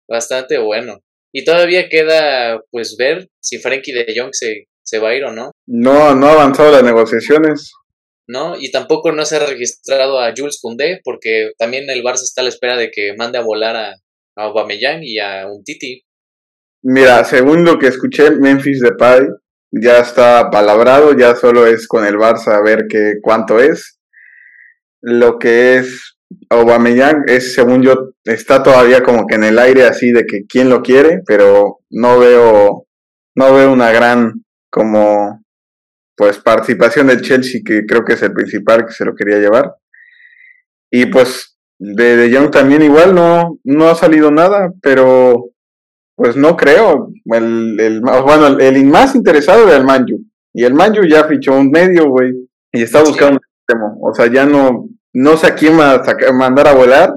[0.09, 1.01] bastante bueno.
[1.35, 5.33] Y todavía queda, pues, ver si Frankie de Jong se, se va a ir o
[5.33, 5.51] no.
[5.67, 7.73] No, no ha avanzado las negociaciones.
[8.33, 8.57] ¿No?
[8.59, 12.45] Y tampoco no se ha registrado a Jules Koundé, porque también el Barça está a
[12.45, 13.95] la espera de que mande a volar a,
[14.37, 14.53] a
[15.03, 16.03] y a un Titi.
[16.83, 19.21] Mira, según lo que escuché, Memphis Depay
[19.71, 23.99] ya está palabrado, ya solo es con el Barça a ver qué cuánto es.
[25.01, 26.17] Lo que es
[26.49, 30.69] Aubameyang es, según yo, está todavía como que en el aire así de que quién
[30.69, 32.87] lo quiere, pero no veo,
[33.35, 35.42] no veo una gran como
[36.23, 39.75] pues participación del Chelsea, que creo que es el principal que se lo quería llevar.
[40.89, 45.51] Y pues de De Jong también igual no, no ha salido nada, pero
[46.15, 47.09] pues no creo.
[47.25, 50.17] El, el, bueno, el, más interesado era el Manju.
[50.55, 52.31] Y el Manju ya fichó un medio, güey.
[52.71, 53.99] Y está buscando un extremo.
[54.01, 57.15] O sea, ya no, no sé a quién mandar a volar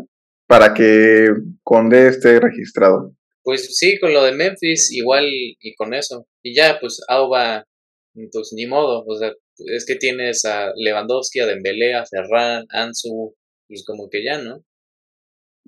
[0.48, 1.28] para que
[1.62, 3.14] Conde esté registrado.
[3.44, 6.26] Pues sí, con lo de Memphis igual y con eso.
[6.42, 7.66] Y ya, pues Auba,
[8.32, 9.04] pues ni modo.
[9.06, 13.36] O sea, es que tienes a Lewandowski, a Dembélé, a Ferran, Ansu,
[13.68, 14.64] pues como que ya, ¿no?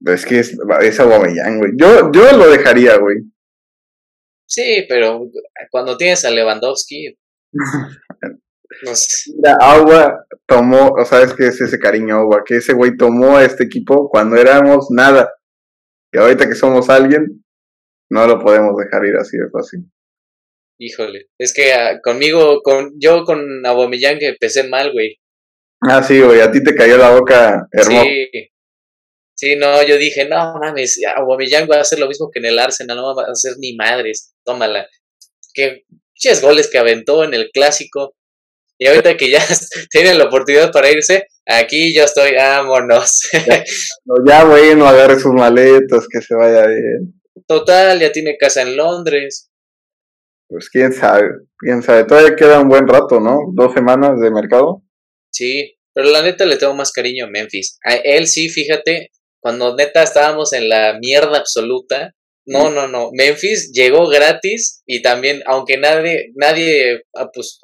[0.06, 1.72] Es que es, es Aubameyang, güey.
[1.76, 3.18] Yo, yo lo dejaría, güey.
[4.48, 5.30] Sí, pero
[5.72, 7.18] cuando tienes a Lewandowski...
[8.84, 9.32] no sé.
[9.36, 13.44] Mira, Agua tomó, o sabes que es ese cariño Agua, que ese güey tomó a
[13.44, 15.34] este equipo cuando éramos nada.
[16.14, 17.44] Y ahorita que somos alguien,
[18.10, 19.92] no lo podemos dejar ir así de fácil.
[20.80, 25.18] Híjole, es que ah, conmigo, con yo con Aubameyang empecé mal, güey.
[25.82, 28.04] Ah, sí, güey, a ti te cayó la boca hermosa.
[28.04, 28.50] Sí.
[29.40, 32.60] Sí, no, yo dije, no mames, Aubameyang va a hacer lo mismo que en el
[32.60, 34.88] Arsenal, no va a hacer ni madres, tómala.
[35.54, 35.84] Qué
[36.18, 38.16] muchos goles que aventó en el clásico.
[38.80, 39.44] Y ahorita que ya
[39.92, 43.30] tiene la oportunidad para irse, aquí yo estoy, vámonos.
[44.28, 47.22] ya bueno, agarre sus maletas, que se vaya bien.
[47.48, 49.50] Total, ya tiene casa en Londres.
[50.48, 52.06] Pues quién sabe, quién sabe.
[52.06, 53.40] Todavía queda un buen rato, ¿no?
[53.54, 54.82] Dos semanas de mercado.
[55.32, 57.80] Sí, pero la neta le tengo más cariño a Memphis.
[57.84, 62.14] A él sí, fíjate, cuando neta estábamos en la mierda absoluta.
[62.46, 63.10] No, no, no.
[63.12, 67.02] Memphis llegó gratis y también, aunque nadie, nadie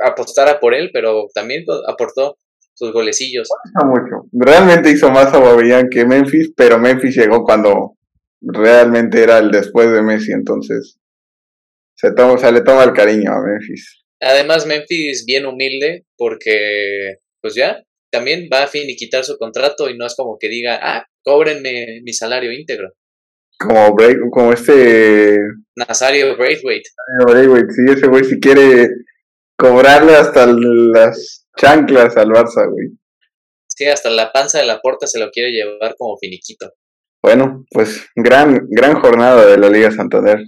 [0.04, 2.38] apostara por él, pero también aportó
[2.74, 3.48] sus golecillos.
[3.86, 4.28] mucho.
[4.34, 7.96] Realmente hizo más a Bobellán que Memphis, pero Memphis llegó cuando
[8.42, 10.98] realmente era el después de Messi, entonces
[11.96, 14.04] se, toma, se le toma el cariño a Memphis.
[14.22, 20.06] Además, Memphis bien humilde porque, pues ya, también va a finiquitar su contrato y no
[20.06, 22.92] es como que diga, ah, cóbrenme mi salario íntegro.
[23.60, 23.96] Como,
[24.32, 25.38] como este...
[25.76, 26.90] Nazario Braithwaite.
[27.28, 28.88] Braithwaite, sí, ese güey si quiere
[29.58, 32.90] cobrarle hasta las chanclas al Barça, güey.
[33.68, 36.72] Sí, hasta la panza de la puerta se lo quiere llevar como finiquito.
[37.24, 40.40] Bueno, pues gran, gran jornada de la Liga Santander.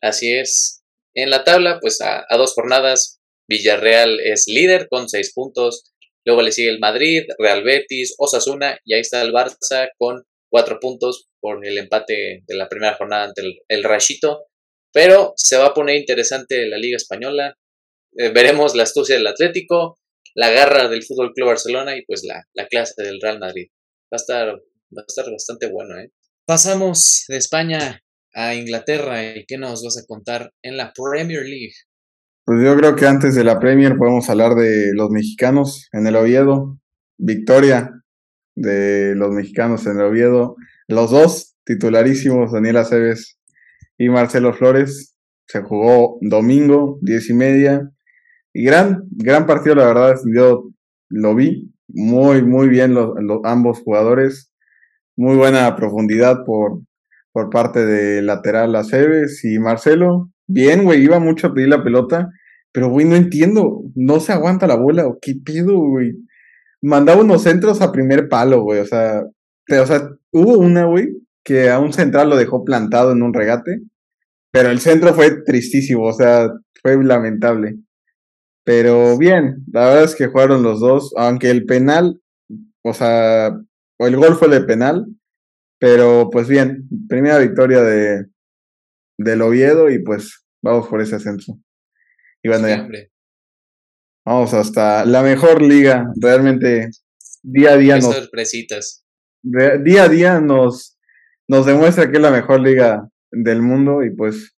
[0.00, 0.79] Así es.
[1.14, 5.90] En la tabla, pues a, dos jornadas, Villarreal es líder con seis puntos,
[6.24, 10.78] Luego le sigue el Madrid, Real Betis, Osasuna y ahí está el Barça con cuatro
[10.80, 14.44] puntos por el empate de la primera jornada ante el, el Rachito.
[14.92, 17.54] Pero se va a poner interesante la Liga Española.
[18.16, 19.98] Eh, veremos la astucia del Atlético,
[20.34, 23.68] la garra del Fútbol Club Barcelona y pues la, la clase del Real Madrid.
[24.12, 26.10] Va a estar, va a estar bastante bueno, ¿eh?
[26.44, 28.02] Pasamos de España
[28.34, 31.72] a Inglaterra y qué nos vas a contar en la Premier League.
[32.44, 36.16] Pues yo creo que antes de la Premier podemos hablar de los mexicanos en el
[36.16, 36.78] Oviedo.
[37.18, 37.90] Victoria
[38.56, 40.56] de los mexicanos en el Oviedo.
[40.88, 43.38] Los dos titularísimos, Daniel Aceves
[43.98, 45.14] y Marcelo Flores.
[45.46, 47.90] Se jugó domingo, diez y media.
[48.52, 50.70] Y gran, gran partido, la verdad, yo
[51.08, 51.72] lo vi.
[51.88, 53.14] Muy, muy bien los,
[53.44, 54.52] ambos jugadores.
[55.16, 56.80] Muy buena profundidad por,
[57.32, 60.30] por parte de lateral Aceves y Marcelo.
[60.46, 62.30] Bien, güey, iba mucho a pedir la pelota
[62.72, 63.82] pero, güey, no entiendo.
[63.94, 65.06] No se aguanta la bola.
[65.06, 66.12] ¿O qué pido, güey?
[66.82, 68.80] Mandaba unos centros a primer palo, güey.
[68.80, 71.08] O sea, o sea, hubo una, güey,
[71.44, 73.80] que a un central lo dejó plantado en un regate.
[74.52, 76.04] Pero el centro fue tristísimo.
[76.04, 76.48] O sea,
[76.82, 77.76] fue lamentable.
[78.64, 81.12] Pero bien, la verdad es que jugaron los dos.
[81.16, 82.20] Aunque el penal,
[82.84, 83.48] o sea,
[83.98, 85.06] el gol fue de penal,
[85.80, 88.26] pero pues bien, primera victoria de
[89.18, 91.58] del Oviedo y pues vamos por ese ascenso.
[92.42, 92.88] Y bueno, ya.
[94.24, 96.90] Vamos hasta la mejor liga, realmente
[97.42, 99.04] día a día nos sorpresitas.
[99.42, 100.98] Día a día nos
[101.48, 104.54] nos demuestra que es la mejor liga del mundo y pues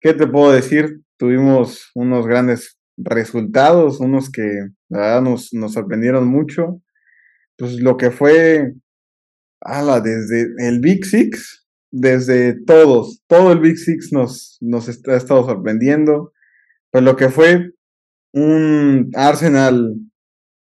[0.00, 1.00] ¿qué te puedo decir?
[1.18, 4.42] Tuvimos unos grandes resultados, unos que
[4.88, 6.82] la verdad nos, nos sorprendieron mucho.
[7.56, 8.74] Pues lo que fue,
[9.60, 15.44] ala, desde el Big Six, desde todos, todo el Big Six nos, nos ha estado
[15.44, 16.32] sorprendiendo.
[16.90, 17.72] Pues lo que fue
[18.32, 19.96] un Arsenal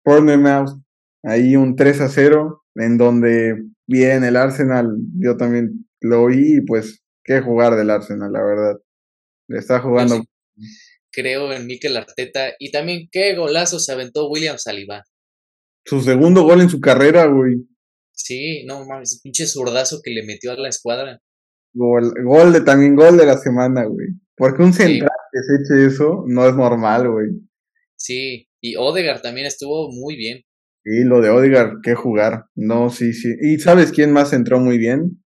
[0.04, 0.80] Bournemouth,
[1.22, 6.60] ahí un 3 a 0, en donde bien el Arsenal, yo también lo vi y
[6.62, 8.80] pues qué jugar del Arsenal, la verdad.
[9.48, 10.22] Está jugando
[11.10, 12.54] creo en Mikel Arteta.
[12.58, 15.04] Y también qué golazo se aventó William Saliba.
[15.84, 17.66] Su segundo gol en su carrera, güey.
[18.24, 21.20] Sí, no mames, pinche zurdazo que le metió a la escuadra.
[21.72, 24.08] Gol, gol de también gol de la semana, güey.
[24.36, 27.28] Porque un central que se eche eso no es normal, güey.
[27.96, 30.42] Sí, y Odegar también estuvo muy bien.
[30.84, 32.44] Sí, lo de Odegar, qué jugar.
[32.54, 33.28] No, sí, sí.
[33.40, 35.22] ¿Y sabes quién más entró muy bien?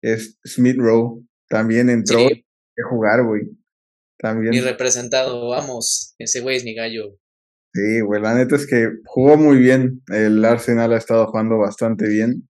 [0.00, 1.24] Es Smith Rowe.
[1.48, 2.18] También entró.
[2.18, 3.42] Qué jugar, güey.
[4.18, 4.54] También.
[4.54, 7.18] Y representado, vamos, ese güey es mi gallo.
[7.74, 10.02] Sí, güey, la neta es que jugó muy bien.
[10.08, 12.48] El Arsenal ha estado jugando bastante bien.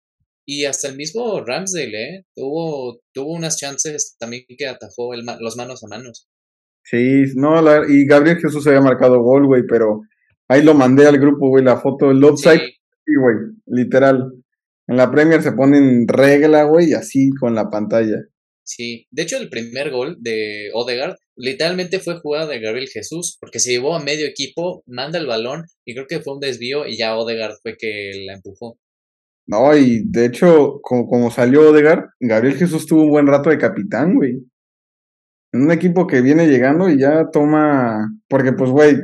[0.47, 2.27] Y hasta el mismo Ramsdale, ¿eh?
[2.35, 6.29] Tuvo, tuvo unas chances también que atajó el, los manos a manos.
[6.83, 10.03] Sí, no, y Gabriel Jesús había marcado gol, güey, pero
[10.49, 12.61] ahí lo mandé al grupo, güey, la foto del offside.
[13.07, 14.33] Sí, güey, literal.
[14.87, 18.19] En la Premier se pone en regla, güey, así con la pantalla.
[18.63, 23.59] Sí, de hecho el primer gol de Odegaard literalmente fue jugada de Gabriel Jesús, porque
[23.59, 26.97] se llevó a medio equipo, manda el balón y creo que fue un desvío y
[26.97, 28.79] ya Odegaard fue que la empujó.
[29.47, 33.59] No, y de hecho, como, como salió Odegaard, Gabriel Jesús tuvo un buen rato de
[33.59, 34.43] capitán, güey.
[35.53, 38.97] En un equipo que viene llegando y ya toma, porque pues, güey,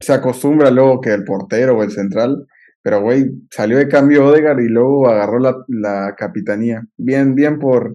[0.00, 2.46] se acostumbra luego que el portero o el central,
[2.82, 6.82] pero, güey, salió de cambio Odegaard y luego agarró la, la capitanía.
[6.96, 7.94] Bien, bien por,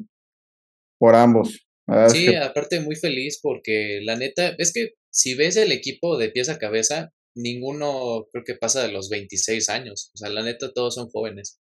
[0.97, 1.66] por ambos.
[2.09, 6.49] Sí, aparte muy feliz porque la neta, es que si ves el equipo de pies
[6.49, 10.11] a cabeza, ninguno creo que pasa de los 26 años.
[10.13, 11.59] O sea, la neta todos son jóvenes.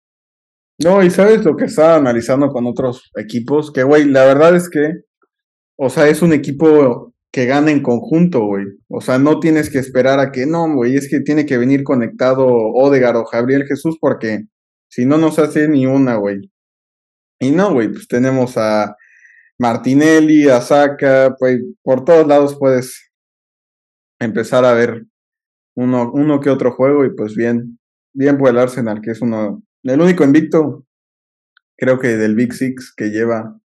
[0.83, 4.69] No, y sabes lo que estaba analizando con otros equipos, que güey, la verdad es
[4.69, 4.89] que,
[5.77, 8.65] o sea, es un equipo que gana en conjunto, güey.
[8.89, 11.83] O sea, no tienes que esperar a que, no, güey, es que tiene que venir
[11.83, 14.45] conectado Odegar o Gabriel Jesús porque
[14.89, 16.51] si no nos hace ni una, güey.
[17.39, 18.95] Y no, güey, pues tenemos a
[19.59, 23.11] Martinelli, Asaka, pues por todos lados puedes
[24.19, 25.05] empezar a ver
[25.75, 27.79] uno, uno que otro juego y pues bien,
[28.13, 30.85] bien por el Arsenal, que es uno, el único invicto,
[31.77, 33.59] creo que del Big Six que lleva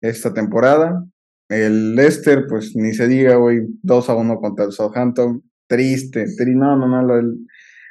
[0.00, 1.04] esta temporada.
[1.48, 5.42] El Leicester, pues ni se diga, güey, 2 a 1 contra el Southampton.
[5.68, 7.46] Triste, no, no, no, el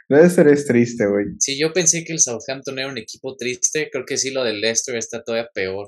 [0.09, 1.25] Leicester es triste, güey.
[1.39, 4.61] Si yo pensé que el Southampton era un equipo triste, creo que sí lo del
[4.61, 5.87] Leicester está todavía peor.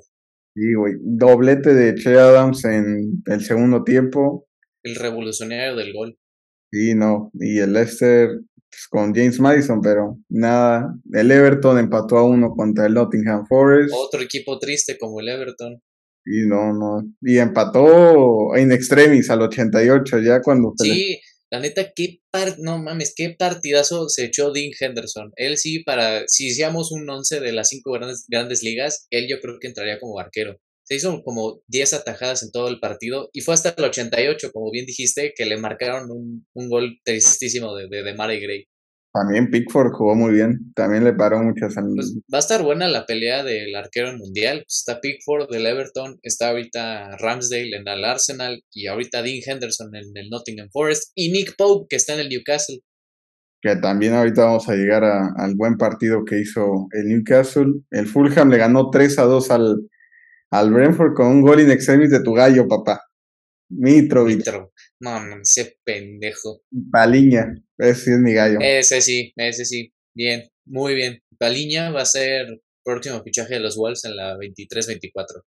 [0.55, 0.95] Sí, güey.
[0.99, 4.47] Doblete de Che Adams en el segundo tiempo.
[4.83, 6.17] El revolucionario del gol.
[6.71, 7.31] Sí, no.
[7.33, 8.29] Y el Leicester
[8.69, 10.93] pues, con James Madison, pero nada.
[11.11, 13.93] El Everton empató a uno contra el Nottingham Forest.
[13.95, 15.81] Otro equipo triste como el Everton.
[16.25, 17.03] Y no, no.
[17.21, 20.73] Y empató en extremis al 88, ya cuando.
[20.77, 21.19] Sí,
[21.53, 25.31] la neta, qué par no mames, qué partidazo se echó Dean Henderson.
[25.35, 29.39] Él sí, para, si hiciéramos un once de las cinco grandes, grandes ligas, él yo
[29.39, 30.57] creo que entraría como arquero.
[30.83, 34.71] Se hizo como 10 atajadas en todo el partido y fue hasta el 88, como
[34.71, 38.65] bien dijiste, que le marcaron un, un gol tristísimo de, de, de Mary Gray.
[39.13, 43.05] También Pickford jugó muy bien, también le paró muchas pues va a estar buena la
[43.05, 44.63] pelea del arquero mundial.
[44.65, 49.95] Pues está Pickford del Everton, está ahorita Ramsdale en el Arsenal y ahorita Dean Henderson
[49.95, 52.79] en el Nottingham Forest y Nick Pope que está en el Newcastle.
[53.61, 57.71] Que también ahorita vamos a llegar al buen partido que hizo el Newcastle.
[57.91, 59.77] El Fulham le ganó 3 a 2 al,
[60.49, 62.99] al Brentford con un gol in extremis de tu gallo, papá.
[63.77, 64.37] Mitrovic.
[64.37, 64.73] Mitro.
[64.99, 66.61] No, ese pendejo.
[66.91, 68.59] Paliña, ese sí es mi gallo.
[68.61, 69.93] Ese sí, ese sí.
[70.15, 71.21] Bien, muy bien.
[71.37, 75.43] Paliña va a ser próximo fichaje de los Wolves en la 23-24.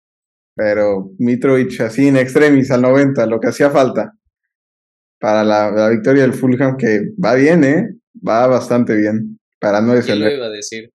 [0.55, 4.13] Pero Mitrovic así en extremis al 90, lo que hacía falta
[5.19, 7.87] para la, victoria del Fulham, que va bien, ¿eh?
[8.27, 9.39] Va bastante bien.
[9.57, 10.91] Para no lo iba a decir?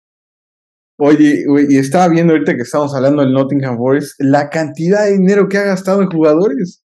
[1.00, 5.48] Oye, y estaba viendo ahorita que estamos hablando del Nottingham Forest, la cantidad de dinero
[5.48, 6.84] que ha gastado en jugadores.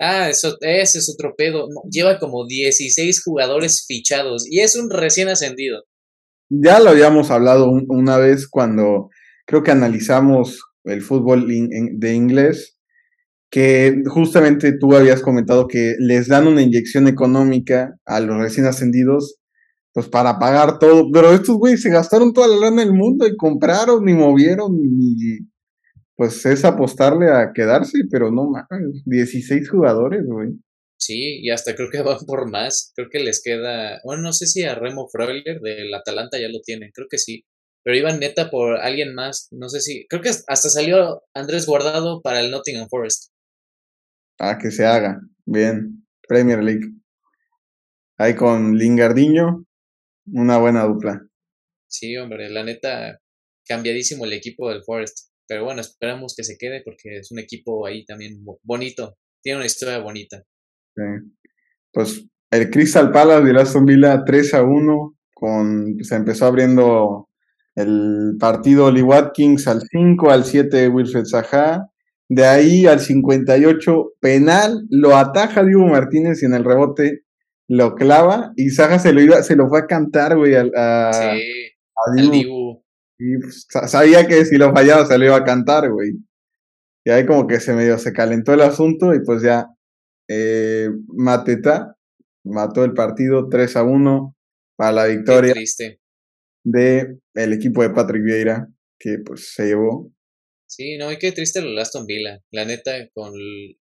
[0.00, 1.68] Ah, eso, ese es otro pedo.
[1.90, 5.82] Lleva como 16 jugadores fichados y es un recién ascendido.
[6.48, 9.10] ya lo habíamos hablado una vez cuando
[9.46, 12.78] creo que analizamos el fútbol de inglés,
[13.50, 19.38] que justamente tú habías comentado que les dan una inyección económica a los recién ascendidos,
[19.92, 23.36] pues para pagar todo, pero estos güeyes se gastaron toda la lana del mundo y
[23.36, 25.49] compraron y movieron y
[26.20, 28.66] pues es apostarle a quedarse, pero no más,
[29.06, 30.50] 16 jugadores, güey.
[30.98, 32.92] Sí, y hasta creo que van por más.
[32.94, 34.02] Creo que les queda.
[34.04, 37.46] Bueno, no sé si a Remo Freuler del Atalanta ya lo tienen, creo que sí.
[37.82, 39.48] Pero iban neta por alguien más.
[39.50, 40.06] No sé si.
[40.08, 43.32] Creo que hasta salió Andrés Guardado para el Nottingham Forest.
[44.38, 45.22] Ah, que se haga.
[45.46, 46.06] Bien.
[46.28, 46.86] Premier League.
[48.18, 49.64] Ahí con Lingardiño.
[50.26, 51.26] Una buena dupla.
[51.88, 53.18] Sí, hombre, la neta.
[53.66, 55.29] Cambiadísimo el equipo del Forest.
[55.50, 59.16] Pero bueno, esperamos que se quede porque es un equipo ahí también bonito.
[59.42, 60.44] Tiene una historia bonita.
[61.92, 67.28] Pues el Crystal Palace de Aston Villa 3 a 1, con, se empezó abriendo
[67.74, 71.90] el partido Oli Watkins al 5, al 7 Wilfred Zaha,
[72.28, 77.22] de ahí al 58 penal, lo ataja Diego Martínez y en el rebote
[77.66, 82.30] lo clava y Zaha se lo iba, se lo fue a cantar, güey, a, sí,
[82.30, 82.79] Dibu.
[83.22, 86.12] Y pues, sabía que si lo fallaba se lo iba a cantar, güey.
[87.04, 89.66] Y ahí como que se medio se calentó el asunto y pues ya
[90.26, 91.96] eh, Mateta
[92.44, 94.36] mató el partido 3 a 1
[94.76, 95.54] para la victoria
[96.64, 98.68] de el equipo de Patrick Vieira,
[98.98, 100.10] que pues se llevó.
[100.66, 103.34] Sí, no, y qué triste lo de Aston Villa, la neta, con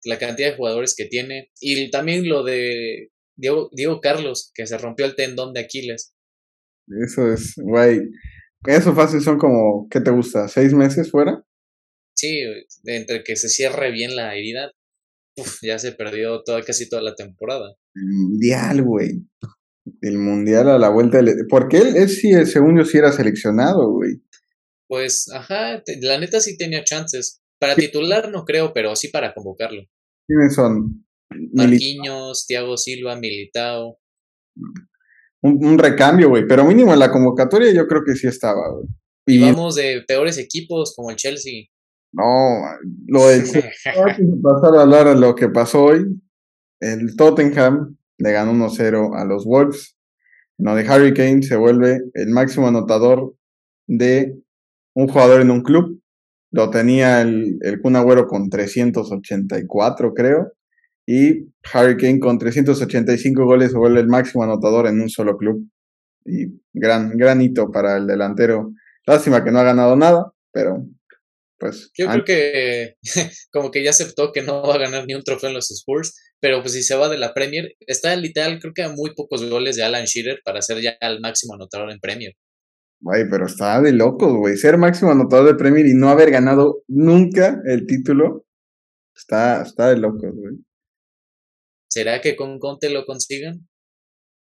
[0.05, 1.51] la cantidad de jugadores que tiene.
[1.61, 6.15] Y también lo de Diego, Diego Carlos, que se rompió el tendón de Aquiles.
[7.03, 8.01] Eso es, güey.
[8.67, 10.49] Eso fácil son como, ¿qué te gusta?
[10.49, 11.45] ¿Seis meses fuera?
[12.17, 12.41] Sí,
[12.85, 14.71] entre que se cierre bien la herida,
[15.63, 17.75] ya se perdió toda, casi toda la temporada.
[17.95, 19.27] El mundial, güey.
[20.01, 21.21] El mundial a la vuelta.
[21.23, 21.45] De...
[21.49, 24.23] Porque él, él sí, según yo, sí era seleccionado, güey.
[24.89, 27.43] Pues, ajá, la neta sí tenía chances.
[27.59, 29.83] Para titular no creo, pero sí para convocarlo.
[30.27, 31.07] ¿Quiénes son?
[31.53, 33.99] Marquinhos, Thiago Silva, Militao.
[35.45, 36.47] Un, un recambio, güey.
[36.49, 38.87] Pero mínimo en la convocatoria yo creo que sí estaba, güey.
[39.27, 41.65] Y vamos de peores equipos como el Chelsea.
[42.13, 42.61] No,
[43.09, 43.41] lo de
[44.43, 46.05] pasar a hablar de lo que pasó hoy.
[46.81, 49.97] El Tottenham le ganó 1-0 a los Wolves.
[50.59, 53.35] No de Harry Kane se vuelve el máximo anotador
[53.89, 54.37] de
[54.95, 56.01] un jugador en un club.
[56.53, 60.53] Lo tenía el, el Kun Agüero con 384, creo.
[61.07, 65.69] Y Harry Kane con 385 goles se vuelve el máximo anotador en un solo club.
[66.25, 68.73] Y gran, gran hito para el delantero.
[69.07, 70.87] Lástima que no ha ganado nada, pero
[71.59, 72.95] pues, Yo creo que
[73.53, 76.15] como que ya aceptó que no va a ganar ni un trofeo en los Spurs,
[76.41, 79.49] pero pues si se va de la Premier, está literal creo que a muy pocos
[79.49, 82.35] goles de Alan Shearer para ser ya el máximo anotador en Premier.
[83.01, 84.57] Güey, pero está de locos, güey.
[84.57, 88.47] Ser máximo anotador de Premier y no haber ganado nunca el título,
[89.15, 90.55] está, está de locos, güey.
[91.95, 93.69] ¿Será que con Conte lo consigan?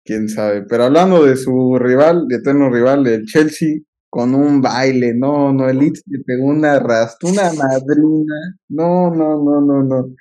[0.03, 0.65] Quién sabe.
[0.67, 3.77] Pero hablando de su rival, de eterno rival, el Chelsea,
[4.09, 9.41] con un baile, no, no, el Leeds le pegó una rastro, una madrina, no, no,
[9.41, 10.15] no, no, no.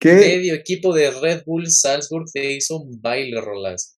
[0.00, 0.14] ¿Qué?
[0.14, 3.96] Medio equipo de Red Bull Salzburg te hizo un baile, Rolas.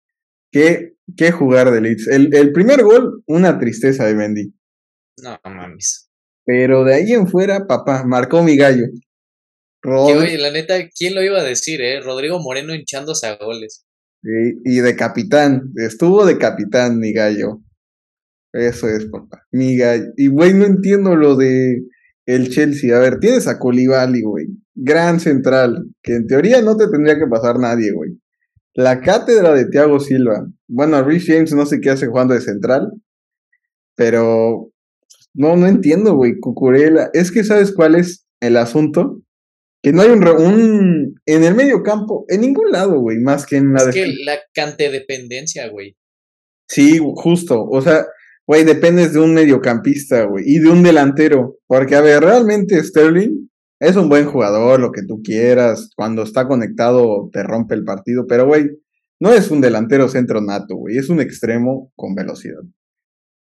[0.52, 2.08] ¿Qué, qué jugar de Leeds?
[2.08, 4.52] El, el primer gol, una tristeza de Mendy.
[5.22, 6.10] No mames.
[6.44, 8.84] Pero de ahí en fuera, papá, marcó mi gallo.
[9.84, 12.00] Oye, la neta, ¿quién lo iba a decir, eh?
[12.00, 13.84] Rodrigo Moreno hinchándose a goles.
[14.22, 17.60] y de capitán, estuvo de capitán mi gallo.
[18.56, 19.46] Eso es, papá.
[19.52, 19.96] Miga.
[20.16, 21.82] Y, güey, no entiendo lo de
[22.24, 22.96] el Chelsea.
[22.96, 24.46] A ver, tienes a Colibali, güey.
[24.74, 25.86] Gran central.
[26.02, 28.18] Que en teoría no te tendría que pasar nadie, güey.
[28.74, 30.46] La cátedra de Thiago Silva.
[30.68, 32.90] Bueno, Rich James no sé qué hace jugando de central.
[33.94, 34.70] Pero.
[35.34, 36.38] No, no entiendo, güey.
[36.40, 37.10] Cucurela.
[37.12, 39.20] Es que, ¿sabes cuál es el asunto?
[39.86, 43.58] Que no hay un, un en el medio campo, en ningún lado, güey, más que
[43.58, 45.96] en la Es que la cantedependencia, güey.
[46.66, 47.64] Sí, justo.
[47.70, 48.04] O sea,
[48.48, 51.58] Güey, dependes de un mediocampista, güey, y de un delantero.
[51.68, 55.90] Porque, a ver, realmente Sterling es un buen jugador, lo que tú quieras.
[55.94, 58.26] Cuando está conectado te rompe el partido.
[58.26, 58.70] Pero, güey,
[59.20, 60.96] no es un delantero centro nato, güey.
[60.96, 62.62] Es un extremo con velocidad.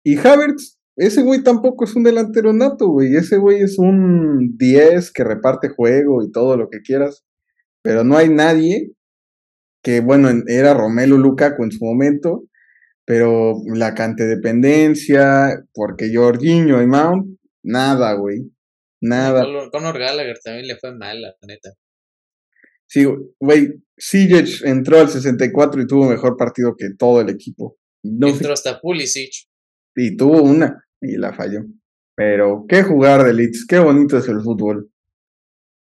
[0.03, 3.17] Y Havertz, ese güey tampoco es un delantero nato, güey.
[3.17, 7.25] Ese güey es un 10 que reparte juego y todo lo que quieras.
[7.83, 8.93] Pero no hay nadie
[9.83, 12.45] que, bueno, era Romelu Lukaku en su momento
[13.05, 18.51] pero la dependencia, porque Jorginho y Mount, nada, güey.
[19.01, 19.45] Nada.
[19.71, 21.75] Conor Gallagher también le fue mal, la neta.
[22.87, 23.07] Sí,
[23.39, 23.75] güey.
[23.97, 27.77] Sijic entró al 64 y tuvo mejor partido que todo el equipo.
[28.03, 29.47] No entró hasta Pulisic.
[29.95, 31.65] Y tuvo una y la falló.
[32.17, 34.91] Pero qué jugar de Leeds, qué bonito es el fútbol.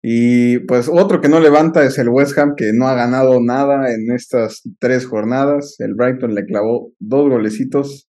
[0.03, 3.93] Y pues otro que no levanta es el West Ham, que no ha ganado nada
[3.93, 5.77] en estas tres jornadas.
[5.81, 8.09] El Brighton le clavó dos golecitos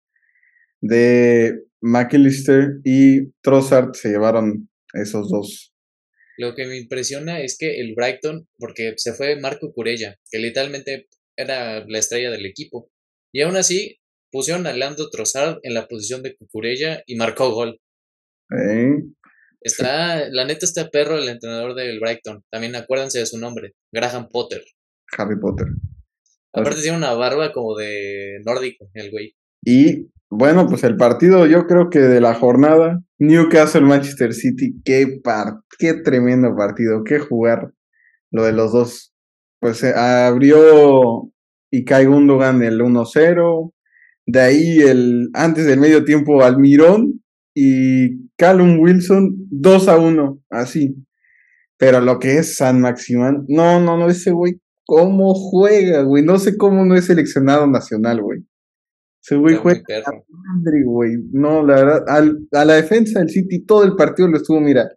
[0.80, 5.74] de McAllister y Trossard se llevaron esos dos.
[6.36, 11.08] Lo que me impresiona es que el Brighton, porque se fue Marco Curella, que literalmente
[11.36, 12.90] era la estrella del equipo,
[13.32, 13.98] y aún así
[14.34, 17.78] pusieron a Lando Trossard en la posición de Cucurella y marcó gol.
[18.50, 18.96] ¿Eh?
[19.60, 22.42] Está, la neta está perro el entrenador del Brighton.
[22.50, 24.64] También acuérdense de su nombre, Graham Potter.
[25.16, 25.68] Harry Potter.
[26.52, 29.36] Aparte tiene una barba como de nórdico, el güey.
[29.64, 35.20] Y bueno, pues el partido yo creo que de la jornada, Newcastle Manchester City, qué
[35.22, 37.70] par, qué tremendo partido, qué jugar
[38.32, 39.14] lo de los dos.
[39.60, 41.30] Pues se abrió
[41.70, 43.73] y cae Gundogan el 1-0,
[44.26, 47.22] de ahí el antes del medio tiempo Almirón
[47.54, 50.96] y Callum Wilson 2 a 1, así.
[51.76, 56.24] Pero lo que es San Maximán, no, no, no, ese güey, ¿cómo juega, güey?
[56.24, 58.40] No sé cómo no es seleccionado nacional, güey.
[59.22, 59.82] Ese güey juega
[60.28, 61.16] madre, güey.
[61.32, 62.04] No, la verdad,
[62.52, 64.88] a la defensa del City todo el partido lo estuvo, mira,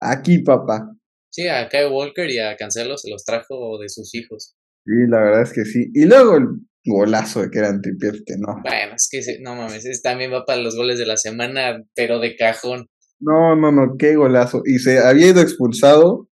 [0.00, 0.90] aquí, papá.
[1.30, 4.56] Sí, a Kyle Walker y a Cancelo se los trajo de sus hijos.
[4.84, 5.90] Sí, la verdad es que sí.
[5.94, 6.46] Y luego el
[6.88, 8.60] golazo de que era Antipier, que no.
[8.62, 12.18] Bueno, es que no mames, ese también va para los goles de la semana, pero
[12.18, 12.88] de cajón.
[13.20, 14.62] No, no, no, qué golazo.
[14.64, 16.28] Y se había ido expulsado.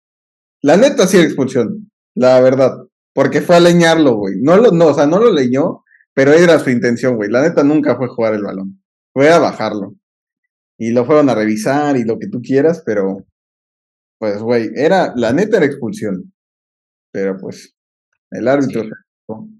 [0.62, 2.72] La neta sí expulsión, la verdad.
[3.14, 4.36] Porque fue a leñarlo, güey.
[4.42, 5.84] No lo, no, o sea, no lo leñó,
[6.14, 7.30] pero era su intención, güey.
[7.30, 8.82] La neta nunca fue jugar el balón.
[9.14, 9.96] Fue a bajarlo.
[10.78, 13.26] Y lo fueron a revisar y lo que tú quieras, pero
[14.20, 16.34] pues, güey, era, la neta era expulsión.
[17.12, 17.76] Pero pues,
[18.32, 18.84] el árbitro.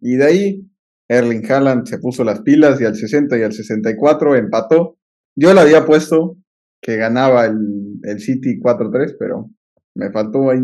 [0.02, 0.70] Y de ahí,
[1.08, 4.98] Erling Haaland se puso las pilas y al 60 y al 64 empató.
[5.36, 6.38] Yo le había puesto
[6.82, 9.50] que ganaba el, el City 4-3, pero
[9.96, 10.60] me faltó ahí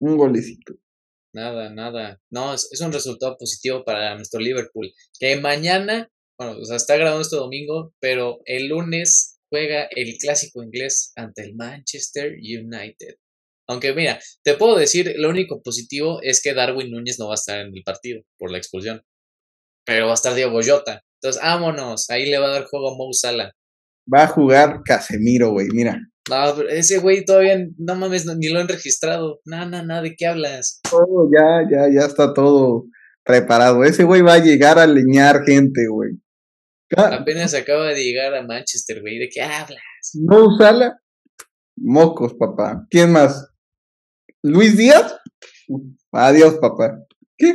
[0.00, 0.74] un golecito.
[1.36, 2.18] Nada, nada.
[2.30, 4.90] No, es, un resultado positivo para nuestro Liverpool.
[5.18, 10.62] Que mañana, bueno, o sea, está grabando este domingo, pero el lunes juega el clásico
[10.62, 13.16] inglés ante el Manchester United.
[13.68, 17.34] Aunque mira, te puedo decir, lo único positivo es que Darwin Núñez no va a
[17.34, 19.02] estar en el partido por la expulsión.
[19.86, 21.02] Pero va a estar Diego Jota.
[21.20, 22.10] Entonces, vámonos.
[22.10, 23.52] Ahí le va a dar juego a Mo Salah.
[24.12, 25.98] Va a jugar Casemiro, güey, mira.
[26.28, 29.40] No, ese güey todavía, no mames, ni lo han registrado.
[29.44, 30.80] Nada, nada, nada, ¿de qué hablas?
[30.88, 32.86] Todo, ya, ya, ya está todo
[33.24, 33.84] preparado.
[33.84, 36.10] Ese güey va a llegar a leñar gente, güey.
[36.96, 39.18] Apenas acaba de llegar a Manchester, güey.
[39.18, 39.80] ¿De qué hablas?
[40.14, 41.00] No, Sala.
[41.76, 42.86] Mocos, papá.
[42.90, 43.48] ¿Quién más?
[44.42, 45.16] Luis Díaz.
[46.12, 46.98] Adiós, papá.
[47.36, 47.54] ¿Qué?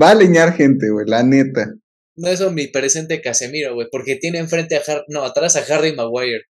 [0.00, 1.74] Va a leñar gente, güey, la neta.
[2.16, 5.94] No, eso mi presente Casemiro, güey, porque tiene enfrente a Har no, atrás a Harry
[5.94, 6.44] Maguire.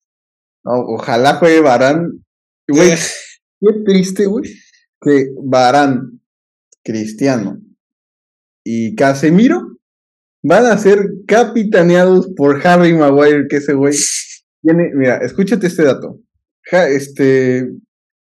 [0.65, 2.25] No, ojalá juegue Barán.
[2.69, 2.91] Güey,
[3.61, 4.45] qué triste, güey,
[5.01, 6.21] que Barán,
[6.85, 7.61] Cristiano
[8.65, 9.79] y Casemiro
[10.43, 13.95] van a ser capitaneados por Harry Maguire, que ese güey
[14.63, 16.21] tiene, mira, escúchate este dato.
[16.71, 17.71] este,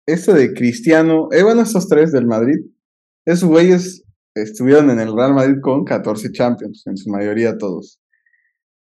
[0.06, 2.56] este de Cristiano, eh, bueno, estos tres del Madrid,
[3.24, 4.04] esos güeyes
[4.34, 8.00] estuvieron en el Real Madrid con 14 Champions, en su mayoría todos.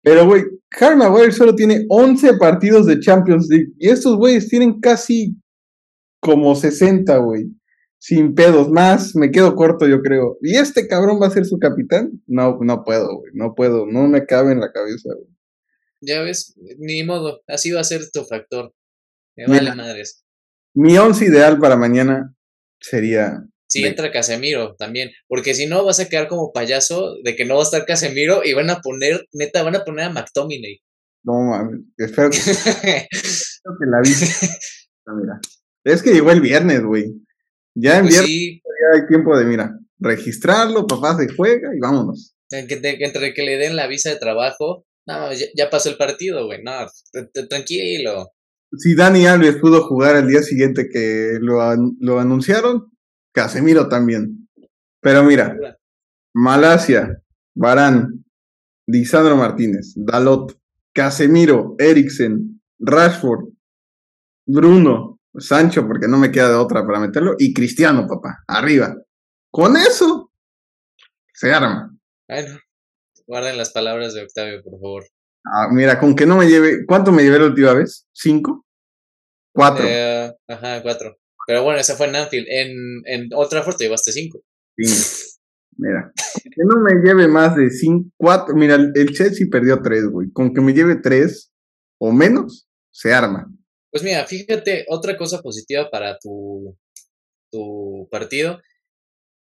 [0.03, 0.43] Pero, güey,
[0.79, 3.73] Harry Maguire solo tiene 11 partidos de Champions League.
[3.77, 5.35] Y estos güeyes tienen casi
[6.21, 7.51] como 60, güey.
[7.99, 10.37] Sin pedos más, me quedo corto, yo creo.
[10.41, 12.21] ¿Y este cabrón va a ser su capitán?
[12.27, 13.31] No, no puedo, güey.
[13.33, 15.29] No puedo, no me cabe en la cabeza, güey.
[15.99, 18.73] Ya ves, ni modo, así va a ser tu factor.
[19.35, 20.23] Me vale madres.
[20.75, 22.35] Mi once ideal para mañana
[22.79, 27.45] sería si entra Casemiro también, porque si no vas a quedar como payaso de que
[27.45, 30.79] no va a estar Casemiro y van a poner, neta, van a poner a McTominay.
[31.23, 32.37] No mames, espero que,
[33.91, 34.09] la vi.
[35.21, 35.39] mira.
[35.83, 37.13] Es que llegó el viernes, güey.
[37.75, 42.35] Ya en pues viernes ya hay tiempo de, mira, registrarlo, papá se juega y vámonos.
[42.49, 46.87] Entre que le den la visa de trabajo, no, ya, pasó el partido, güey, no,
[47.49, 48.31] tranquilo.
[48.77, 51.59] Si Dani Alves pudo jugar el día siguiente que lo,
[51.99, 52.91] lo anunciaron,
[53.37, 54.49] Casemiro también.
[54.99, 55.55] Pero mira,
[56.33, 57.21] Malasia,
[57.53, 58.25] Barán,
[58.87, 60.59] Lisandro Martínez, Dalot,
[60.91, 63.49] Casemiro, Eriksen, Rashford,
[64.47, 68.95] Bruno, Sancho, porque no me queda de otra para meterlo, y Cristiano, papá, arriba.
[69.51, 70.31] Con eso
[71.31, 71.95] se arma.
[72.27, 72.57] Bueno,
[73.27, 75.03] guarden las palabras de Octavio, por favor.
[75.45, 76.87] Ah, mira, con que no me lleve.
[76.87, 78.07] ¿Cuánto me llevé la última vez?
[78.11, 78.65] ¿Cinco?
[79.53, 79.85] Cuatro.
[79.87, 81.17] Eh, ajá, cuatro.
[81.47, 82.45] Pero bueno, esa fue en Anfield.
[82.49, 84.43] En, en Old Trafford te llevaste cinco.
[85.77, 86.11] Mira,
[86.43, 88.53] que no me lleve más de cinco, cuatro.
[88.53, 90.29] Mira, el, el Chelsea perdió tres, güey.
[90.31, 91.51] Con que me lleve tres
[91.99, 93.47] o menos, se arma.
[93.91, 96.77] Pues mira, fíjate, otra cosa positiva para tu,
[97.51, 98.59] tu partido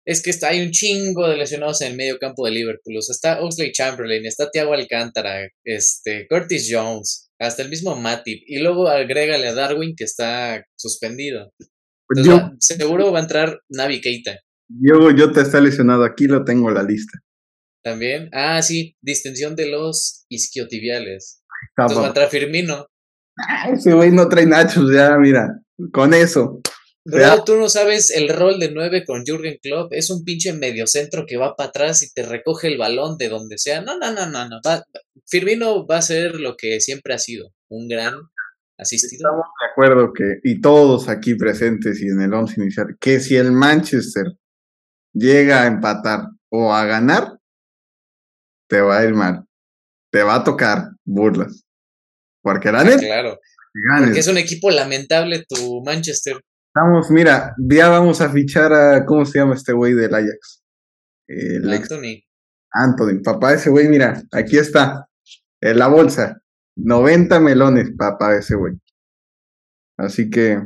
[0.04, 2.96] es que está, hay un chingo de lesionados en el medio campo de Liverpool.
[2.96, 8.42] O sea, está Oxley Chamberlain, está Thiago Alcántara, este, Curtis Jones, hasta el mismo Matip.
[8.46, 11.52] Y luego agrégale a Darwin que está suspendido.
[12.14, 14.38] Pues Entonces, yo, va- seguro va a entrar Navi Keita
[14.80, 16.02] yo, yo te está lesionado.
[16.04, 17.18] Aquí lo tengo en la lista.
[17.84, 18.30] también.
[18.32, 21.42] Ah, sí, distensión de los isquiotibiales.
[21.70, 22.86] Está, Entonces va a entrar Firmino.
[23.38, 25.48] Ah, ese güey no trae nachos, ya, mira.
[25.92, 26.60] Con eso.
[27.04, 29.92] Bro, tú no sabes el rol de 9 con Jürgen Klopp.
[29.92, 33.58] Es un pinche mediocentro que va para atrás y te recoge el balón de donde
[33.58, 33.80] sea.
[33.82, 34.60] No, no, no, no, no.
[34.64, 34.84] Va-
[35.26, 37.50] Firmino va a ser lo que siempre ha sido.
[37.68, 38.14] Un gran
[38.82, 39.28] asistido.
[39.28, 43.36] Estamos de acuerdo que, y todos aquí presentes y en el 11 inicial, que si
[43.36, 44.26] el Manchester
[45.12, 47.38] llega a empatar o a ganar,
[48.68, 49.44] te va a ir mal.
[50.10, 51.64] Te va a tocar burlas.
[52.42, 53.38] Porque la neta, Claro.
[53.72, 54.06] que ganes.
[54.08, 56.40] Porque es un equipo lamentable tu Manchester.
[56.74, 60.62] Vamos, mira, ya vamos a fichar a, ¿cómo se llama este güey del Ajax?
[61.28, 62.22] El ex Anthony.
[62.72, 65.06] Anthony, papá, ese güey, mira, aquí está,
[65.60, 66.41] en la bolsa,
[66.76, 68.74] 90 melones, papá, ese güey.
[69.96, 70.60] Así que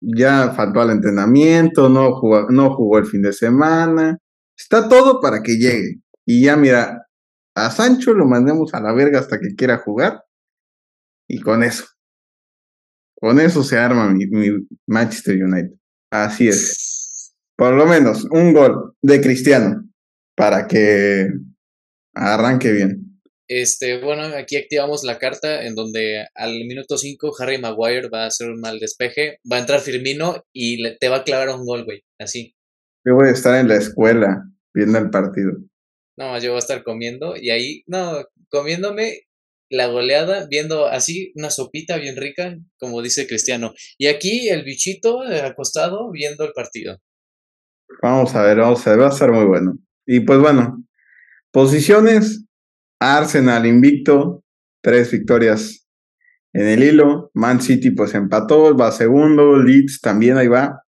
[0.00, 4.18] ya faltó al entrenamiento, no jugó, no jugó el fin de semana,
[4.56, 6.00] está todo para que llegue.
[6.24, 7.06] Y ya, mira,
[7.54, 10.22] a Sancho lo mandemos a la verga hasta que quiera jugar,
[11.28, 11.86] y con eso,
[13.20, 15.72] con eso se arma mi, mi Manchester United.
[16.10, 17.34] Así es.
[17.56, 19.82] Por lo menos un gol de Cristiano
[20.36, 21.30] para que
[22.14, 23.05] arranque bien.
[23.48, 28.26] Este, bueno, aquí activamos la carta en donde al minuto 5 Harry Maguire va a
[28.26, 29.38] hacer un mal despeje.
[29.50, 32.02] Va a entrar Firmino y le- te va a clavar un gol, güey.
[32.18, 32.54] Así.
[33.04, 34.42] Yo voy a estar en la escuela
[34.74, 35.52] viendo el partido.
[36.18, 39.20] No, más yo voy a estar comiendo y ahí, no, comiéndome
[39.70, 43.74] la goleada, viendo así una sopita bien rica, como dice Cristiano.
[43.98, 46.98] Y aquí el bichito eh, acostado viendo el partido.
[48.02, 49.78] Vamos a ver, vamos a ver, va a estar muy bueno.
[50.06, 50.84] Y pues bueno,
[51.52, 52.45] posiciones,
[53.00, 54.42] Arsenal invicto,
[54.82, 55.86] tres victorias
[56.52, 60.82] en el hilo, Man City pues empató, va segundo, Leeds también ahí va,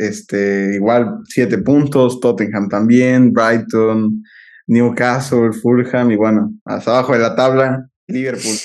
[0.00, 4.22] este, igual siete puntos, Tottenham también, Brighton,
[4.66, 8.56] Newcastle, Fulham y bueno, hasta abajo de la tabla, Liverpool,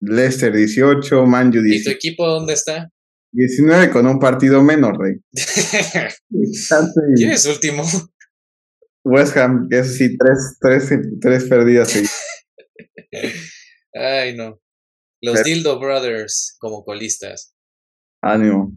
[0.00, 2.90] Leicester 18, Man U ¿Y tu 19, equipo dónde está?
[3.32, 5.16] 19 con un partido menos, Rey.
[7.16, 7.82] ¿Quién es último?
[9.04, 10.90] West Ham, eso sí, tres, tres,
[11.20, 12.20] tres perdidas seguidas.
[13.94, 14.60] Ay, no.
[15.22, 17.54] Los Pero- Dildo Brothers como colistas.
[18.22, 18.76] Ánimo.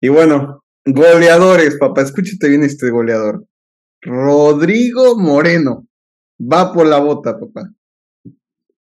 [0.00, 3.46] Y bueno, goleadores, papá, escúchate bien este goleador.
[4.02, 5.86] Rodrigo Moreno.
[6.40, 7.70] Va por la bota, papá.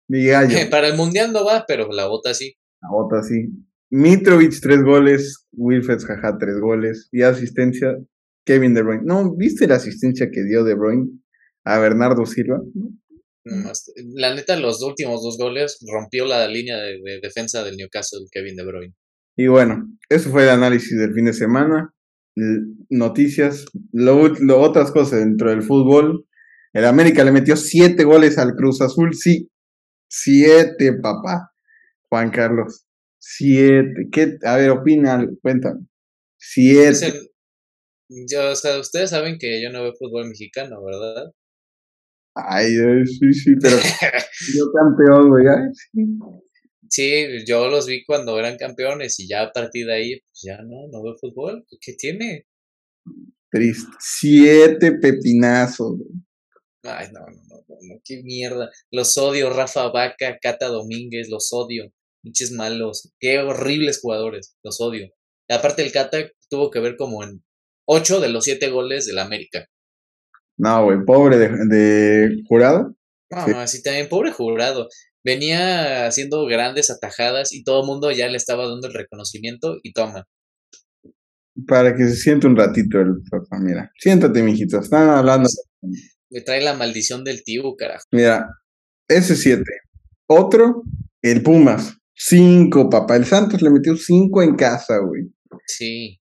[0.09, 0.57] Mi gallo.
[0.71, 2.55] Para el mundial no va, pero la bota sí.
[2.81, 3.49] La bota, sí.
[3.91, 5.47] Mitrovic, tres goles.
[5.53, 7.09] Wilfred Jaja, tres goles.
[7.13, 7.97] Y asistencia,
[8.45, 9.03] Kevin De Bruyne.
[9.05, 11.09] No, ¿viste la asistencia que dio De Bruyne
[11.65, 12.61] a Bernardo Silva?
[13.45, 18.27] Nomás- La neta, los últimos dos goles rompió la línea de, de defensa del Newcastle,
[18.31, 18.95] Kevin De Bruyne.
[19.37, 21.93] Y bueno, eso fue el análisis del fin de semana.
[22.89, 24.23] Noticias, lo,
[24.61, 26.27] otras cosas dentro del fútbol.
[26.73, 29.49] El América le metió siete goles al Cruz Azul, sí.
[30.09, 31.51] Siete, papá.
[32.09, 32.85] Juan Carlos.
[33.19, 34.09] Siete.
[34.11, 34.39] ¿Qué?
[34.45, 35.81] A ver, opina, cuéntame.
[36.39, 37.13] Siete.
[38.31, 41.33] Yo, o sea, ustedes saben que yo no veo fútbol mexicano, ¿verdad?
[42.35, 43.77] Ay, ay, sí, sí, pero
[44.57, 45.45] yo campeón, güey.
[46.89, 47.45] sí.
[47.47, 50.89] Yo los vi cuando eran campeones y ya a partir de ahí, pues ya no,
[50.91, 51.67] no veo fútbol.
[51.81, 52.47] ¿Qué tiene?
[53.51, 53.91] Triste.
[53.99, 55.99] Siete pepinazos.
[55.99, 56.11] güey.
[56.85, 58.71] Ay, no, no, no, no, no, qué mierda.
[58.91, 61.93] Los odio, Rafa Vaca, Cata Domínguez, los odio.
[62.23, 63.13] Pinches malos.
[63.21, 65.11] Qué horribles jugadores, los odio.
[65.51, 67.43] Aparte el Cata tuvo que ver como en
[67.87, 69.67] ocho de los siete goles del América.
[70.59, 72.95] No, güey, pobre de, de jurado.
[73.31, 73.51] No, Sí.
[73.53, 74.89] no, así también, pobre jurado.
[75.25, 79.93] Venía haciendo grandes atajadas y todo el mundo ya le estaba dando el reconocimiento y
[79.93, 80.27] toma.
[81.67, 83.91] Para que se siente un ratito el papá, mira.
[83.99, 84.81] Siéntate, mijito.
[84.81, 85.49] Están hablando.
[86.31, 88.05] Me trae la maldición del tío, carajo.
[88.11, 88.49] Mira,
[89.09, 89.71] ese siete.
[90.27, 90.83] Otro,
[91.21, 91.95] el Pumas.
[92.15, 93.17] Cinco, papá.
[93.17, 95.25] El Santos le metió cinco en casa, güey.
[95.67, 96.21] Sí,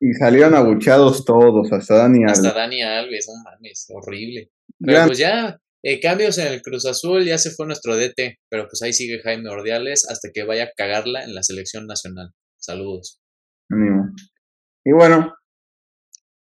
[0.00, 2.54] Y salieron abuchados todos, hasta Dani hasta Alves.
[2.54, 4.50] Dani Alves, no mames, horrible.
[4.78, 8.38] Pero Gran- pues ya, eh, cambios en el Cruz Azul, ya se fue nuestro DT,
[8.50, 12.30] pero pues ahí sigue Jaime Ordiales hasta que vaya a cagarla en la selección nacional.
[12.58, 13.20] Saludos.
[13.70, 14.10] ánimo.
[14.84, 15.32] Y bueno,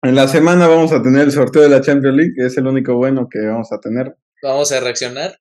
[0.03, 2.65] En la semana vamos a tener el sorteo de la Champions League, que es el
[2.65, 4.15] único bueno que vamos a tener.
[4.41, 5.37] ¿Vamos a reaccionar?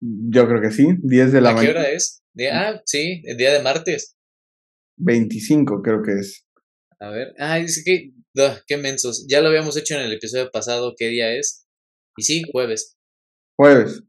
[0.00, 1.80] Yo creo que sí, 10 de la ¿A qué mañana.
[1.80, 2.20] hora es?
[2.34, 4.16] Día- ah, sí, el día de martes.
[4.98, 6.45] 25 creo que es.
[7.00, 7.34] A ver.
[7.38, 8.10] Ay, es que.
[8.34, 9.26] ugh, qué mensos.
[9.28, 10.94] Ya lo habíamos hecho en el episodio pasado.
[10.96, 11.66] ¿Qué día es?
[12.16, 12.96] Y sí, jueves.
[13.58, 14.02] Jueves.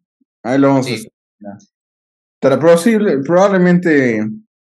[0.43, 0.95] Ahí lo vamos a Sí.
[0.95, 1.11] hacer.
[1.39, 1.57] ya.
[2.41, 4.21] Tra- posible- probablemente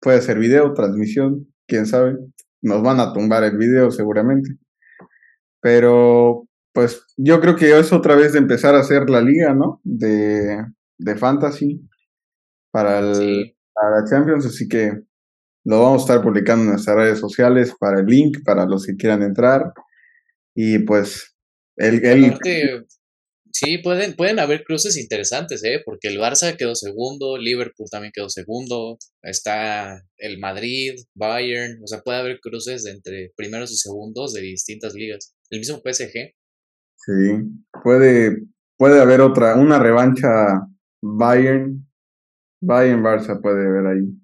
[0.00, 2.16] puede ser video, transmisión, quién sabe.
[2.62, 4.50] Nos van a tumbar el video seguramente.
[5.60, 9.80] Pero, pues, yo creo que es otra vez de empezar a hacer la liga, ¿no?
[9.84, 10.64] De,
[10.98, 11.80] de fantasy
[12.70, 13.56] para, el, Sí.
[13.72, 14.92] para la Champions, así que
[15.64, 18.96] lo vamos a estar publicando en nuestras redes sociales para el link, para los que
[18.96, 19.72] quieran entrar.
[20.54, 21.34] Y pues,
[21.76, 22.84] el, el, Aparte,
[23.50, 25.80] sí, pueden, pueden haber cruces interesantes, ¿eh?
[25.84, 32.00] Porque el Barça quedó segundo, Liverpool también quedó segundo, está el Madrid, Bayern, o sea,
[32.00, 35.34] puede haber cruces entre primeros y segundos de distintas ligas.
[35.50, 36.34] El mismo PSG.
[36.96, 37.12] Sí,
[37.82, 38.36] puede,
[38.76, 40.60] puede haber otra, una revancha
[41.02, 41.86] Bayern,
[42.62, 44.23] Bayern Barça puede haber ahí,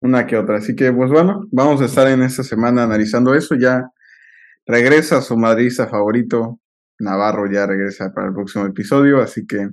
[0.00, 0.56] una que otra.
[0.58, 3.54] Así que, pues bueno, vamos a estar en esta semana analizando eso.
[3.54, 3.88] Ya
[4.66, 6.60] regresa su madrista favorito,
[6.98, 9.68] Navarro ya regresa para el próximo episodio, así que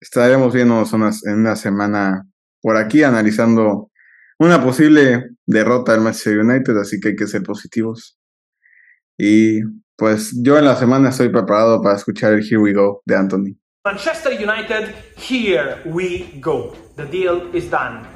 [0.00, 2.24] estaremos viéndonos unas- en una semana
[2.60, 3.90] por aquí analizando
[4.38, 8.18] una posible derrota del Manchester United, así que hay que ser positivos.
[9.18, 9.60] Y
[9.96, 13.56] pues yo en la semana estoy preparado para escuchar el Here We Go de Anthony.
[13.84, 16.72] Manchester United, here we go.
[16.96, 18.06] The deal is done.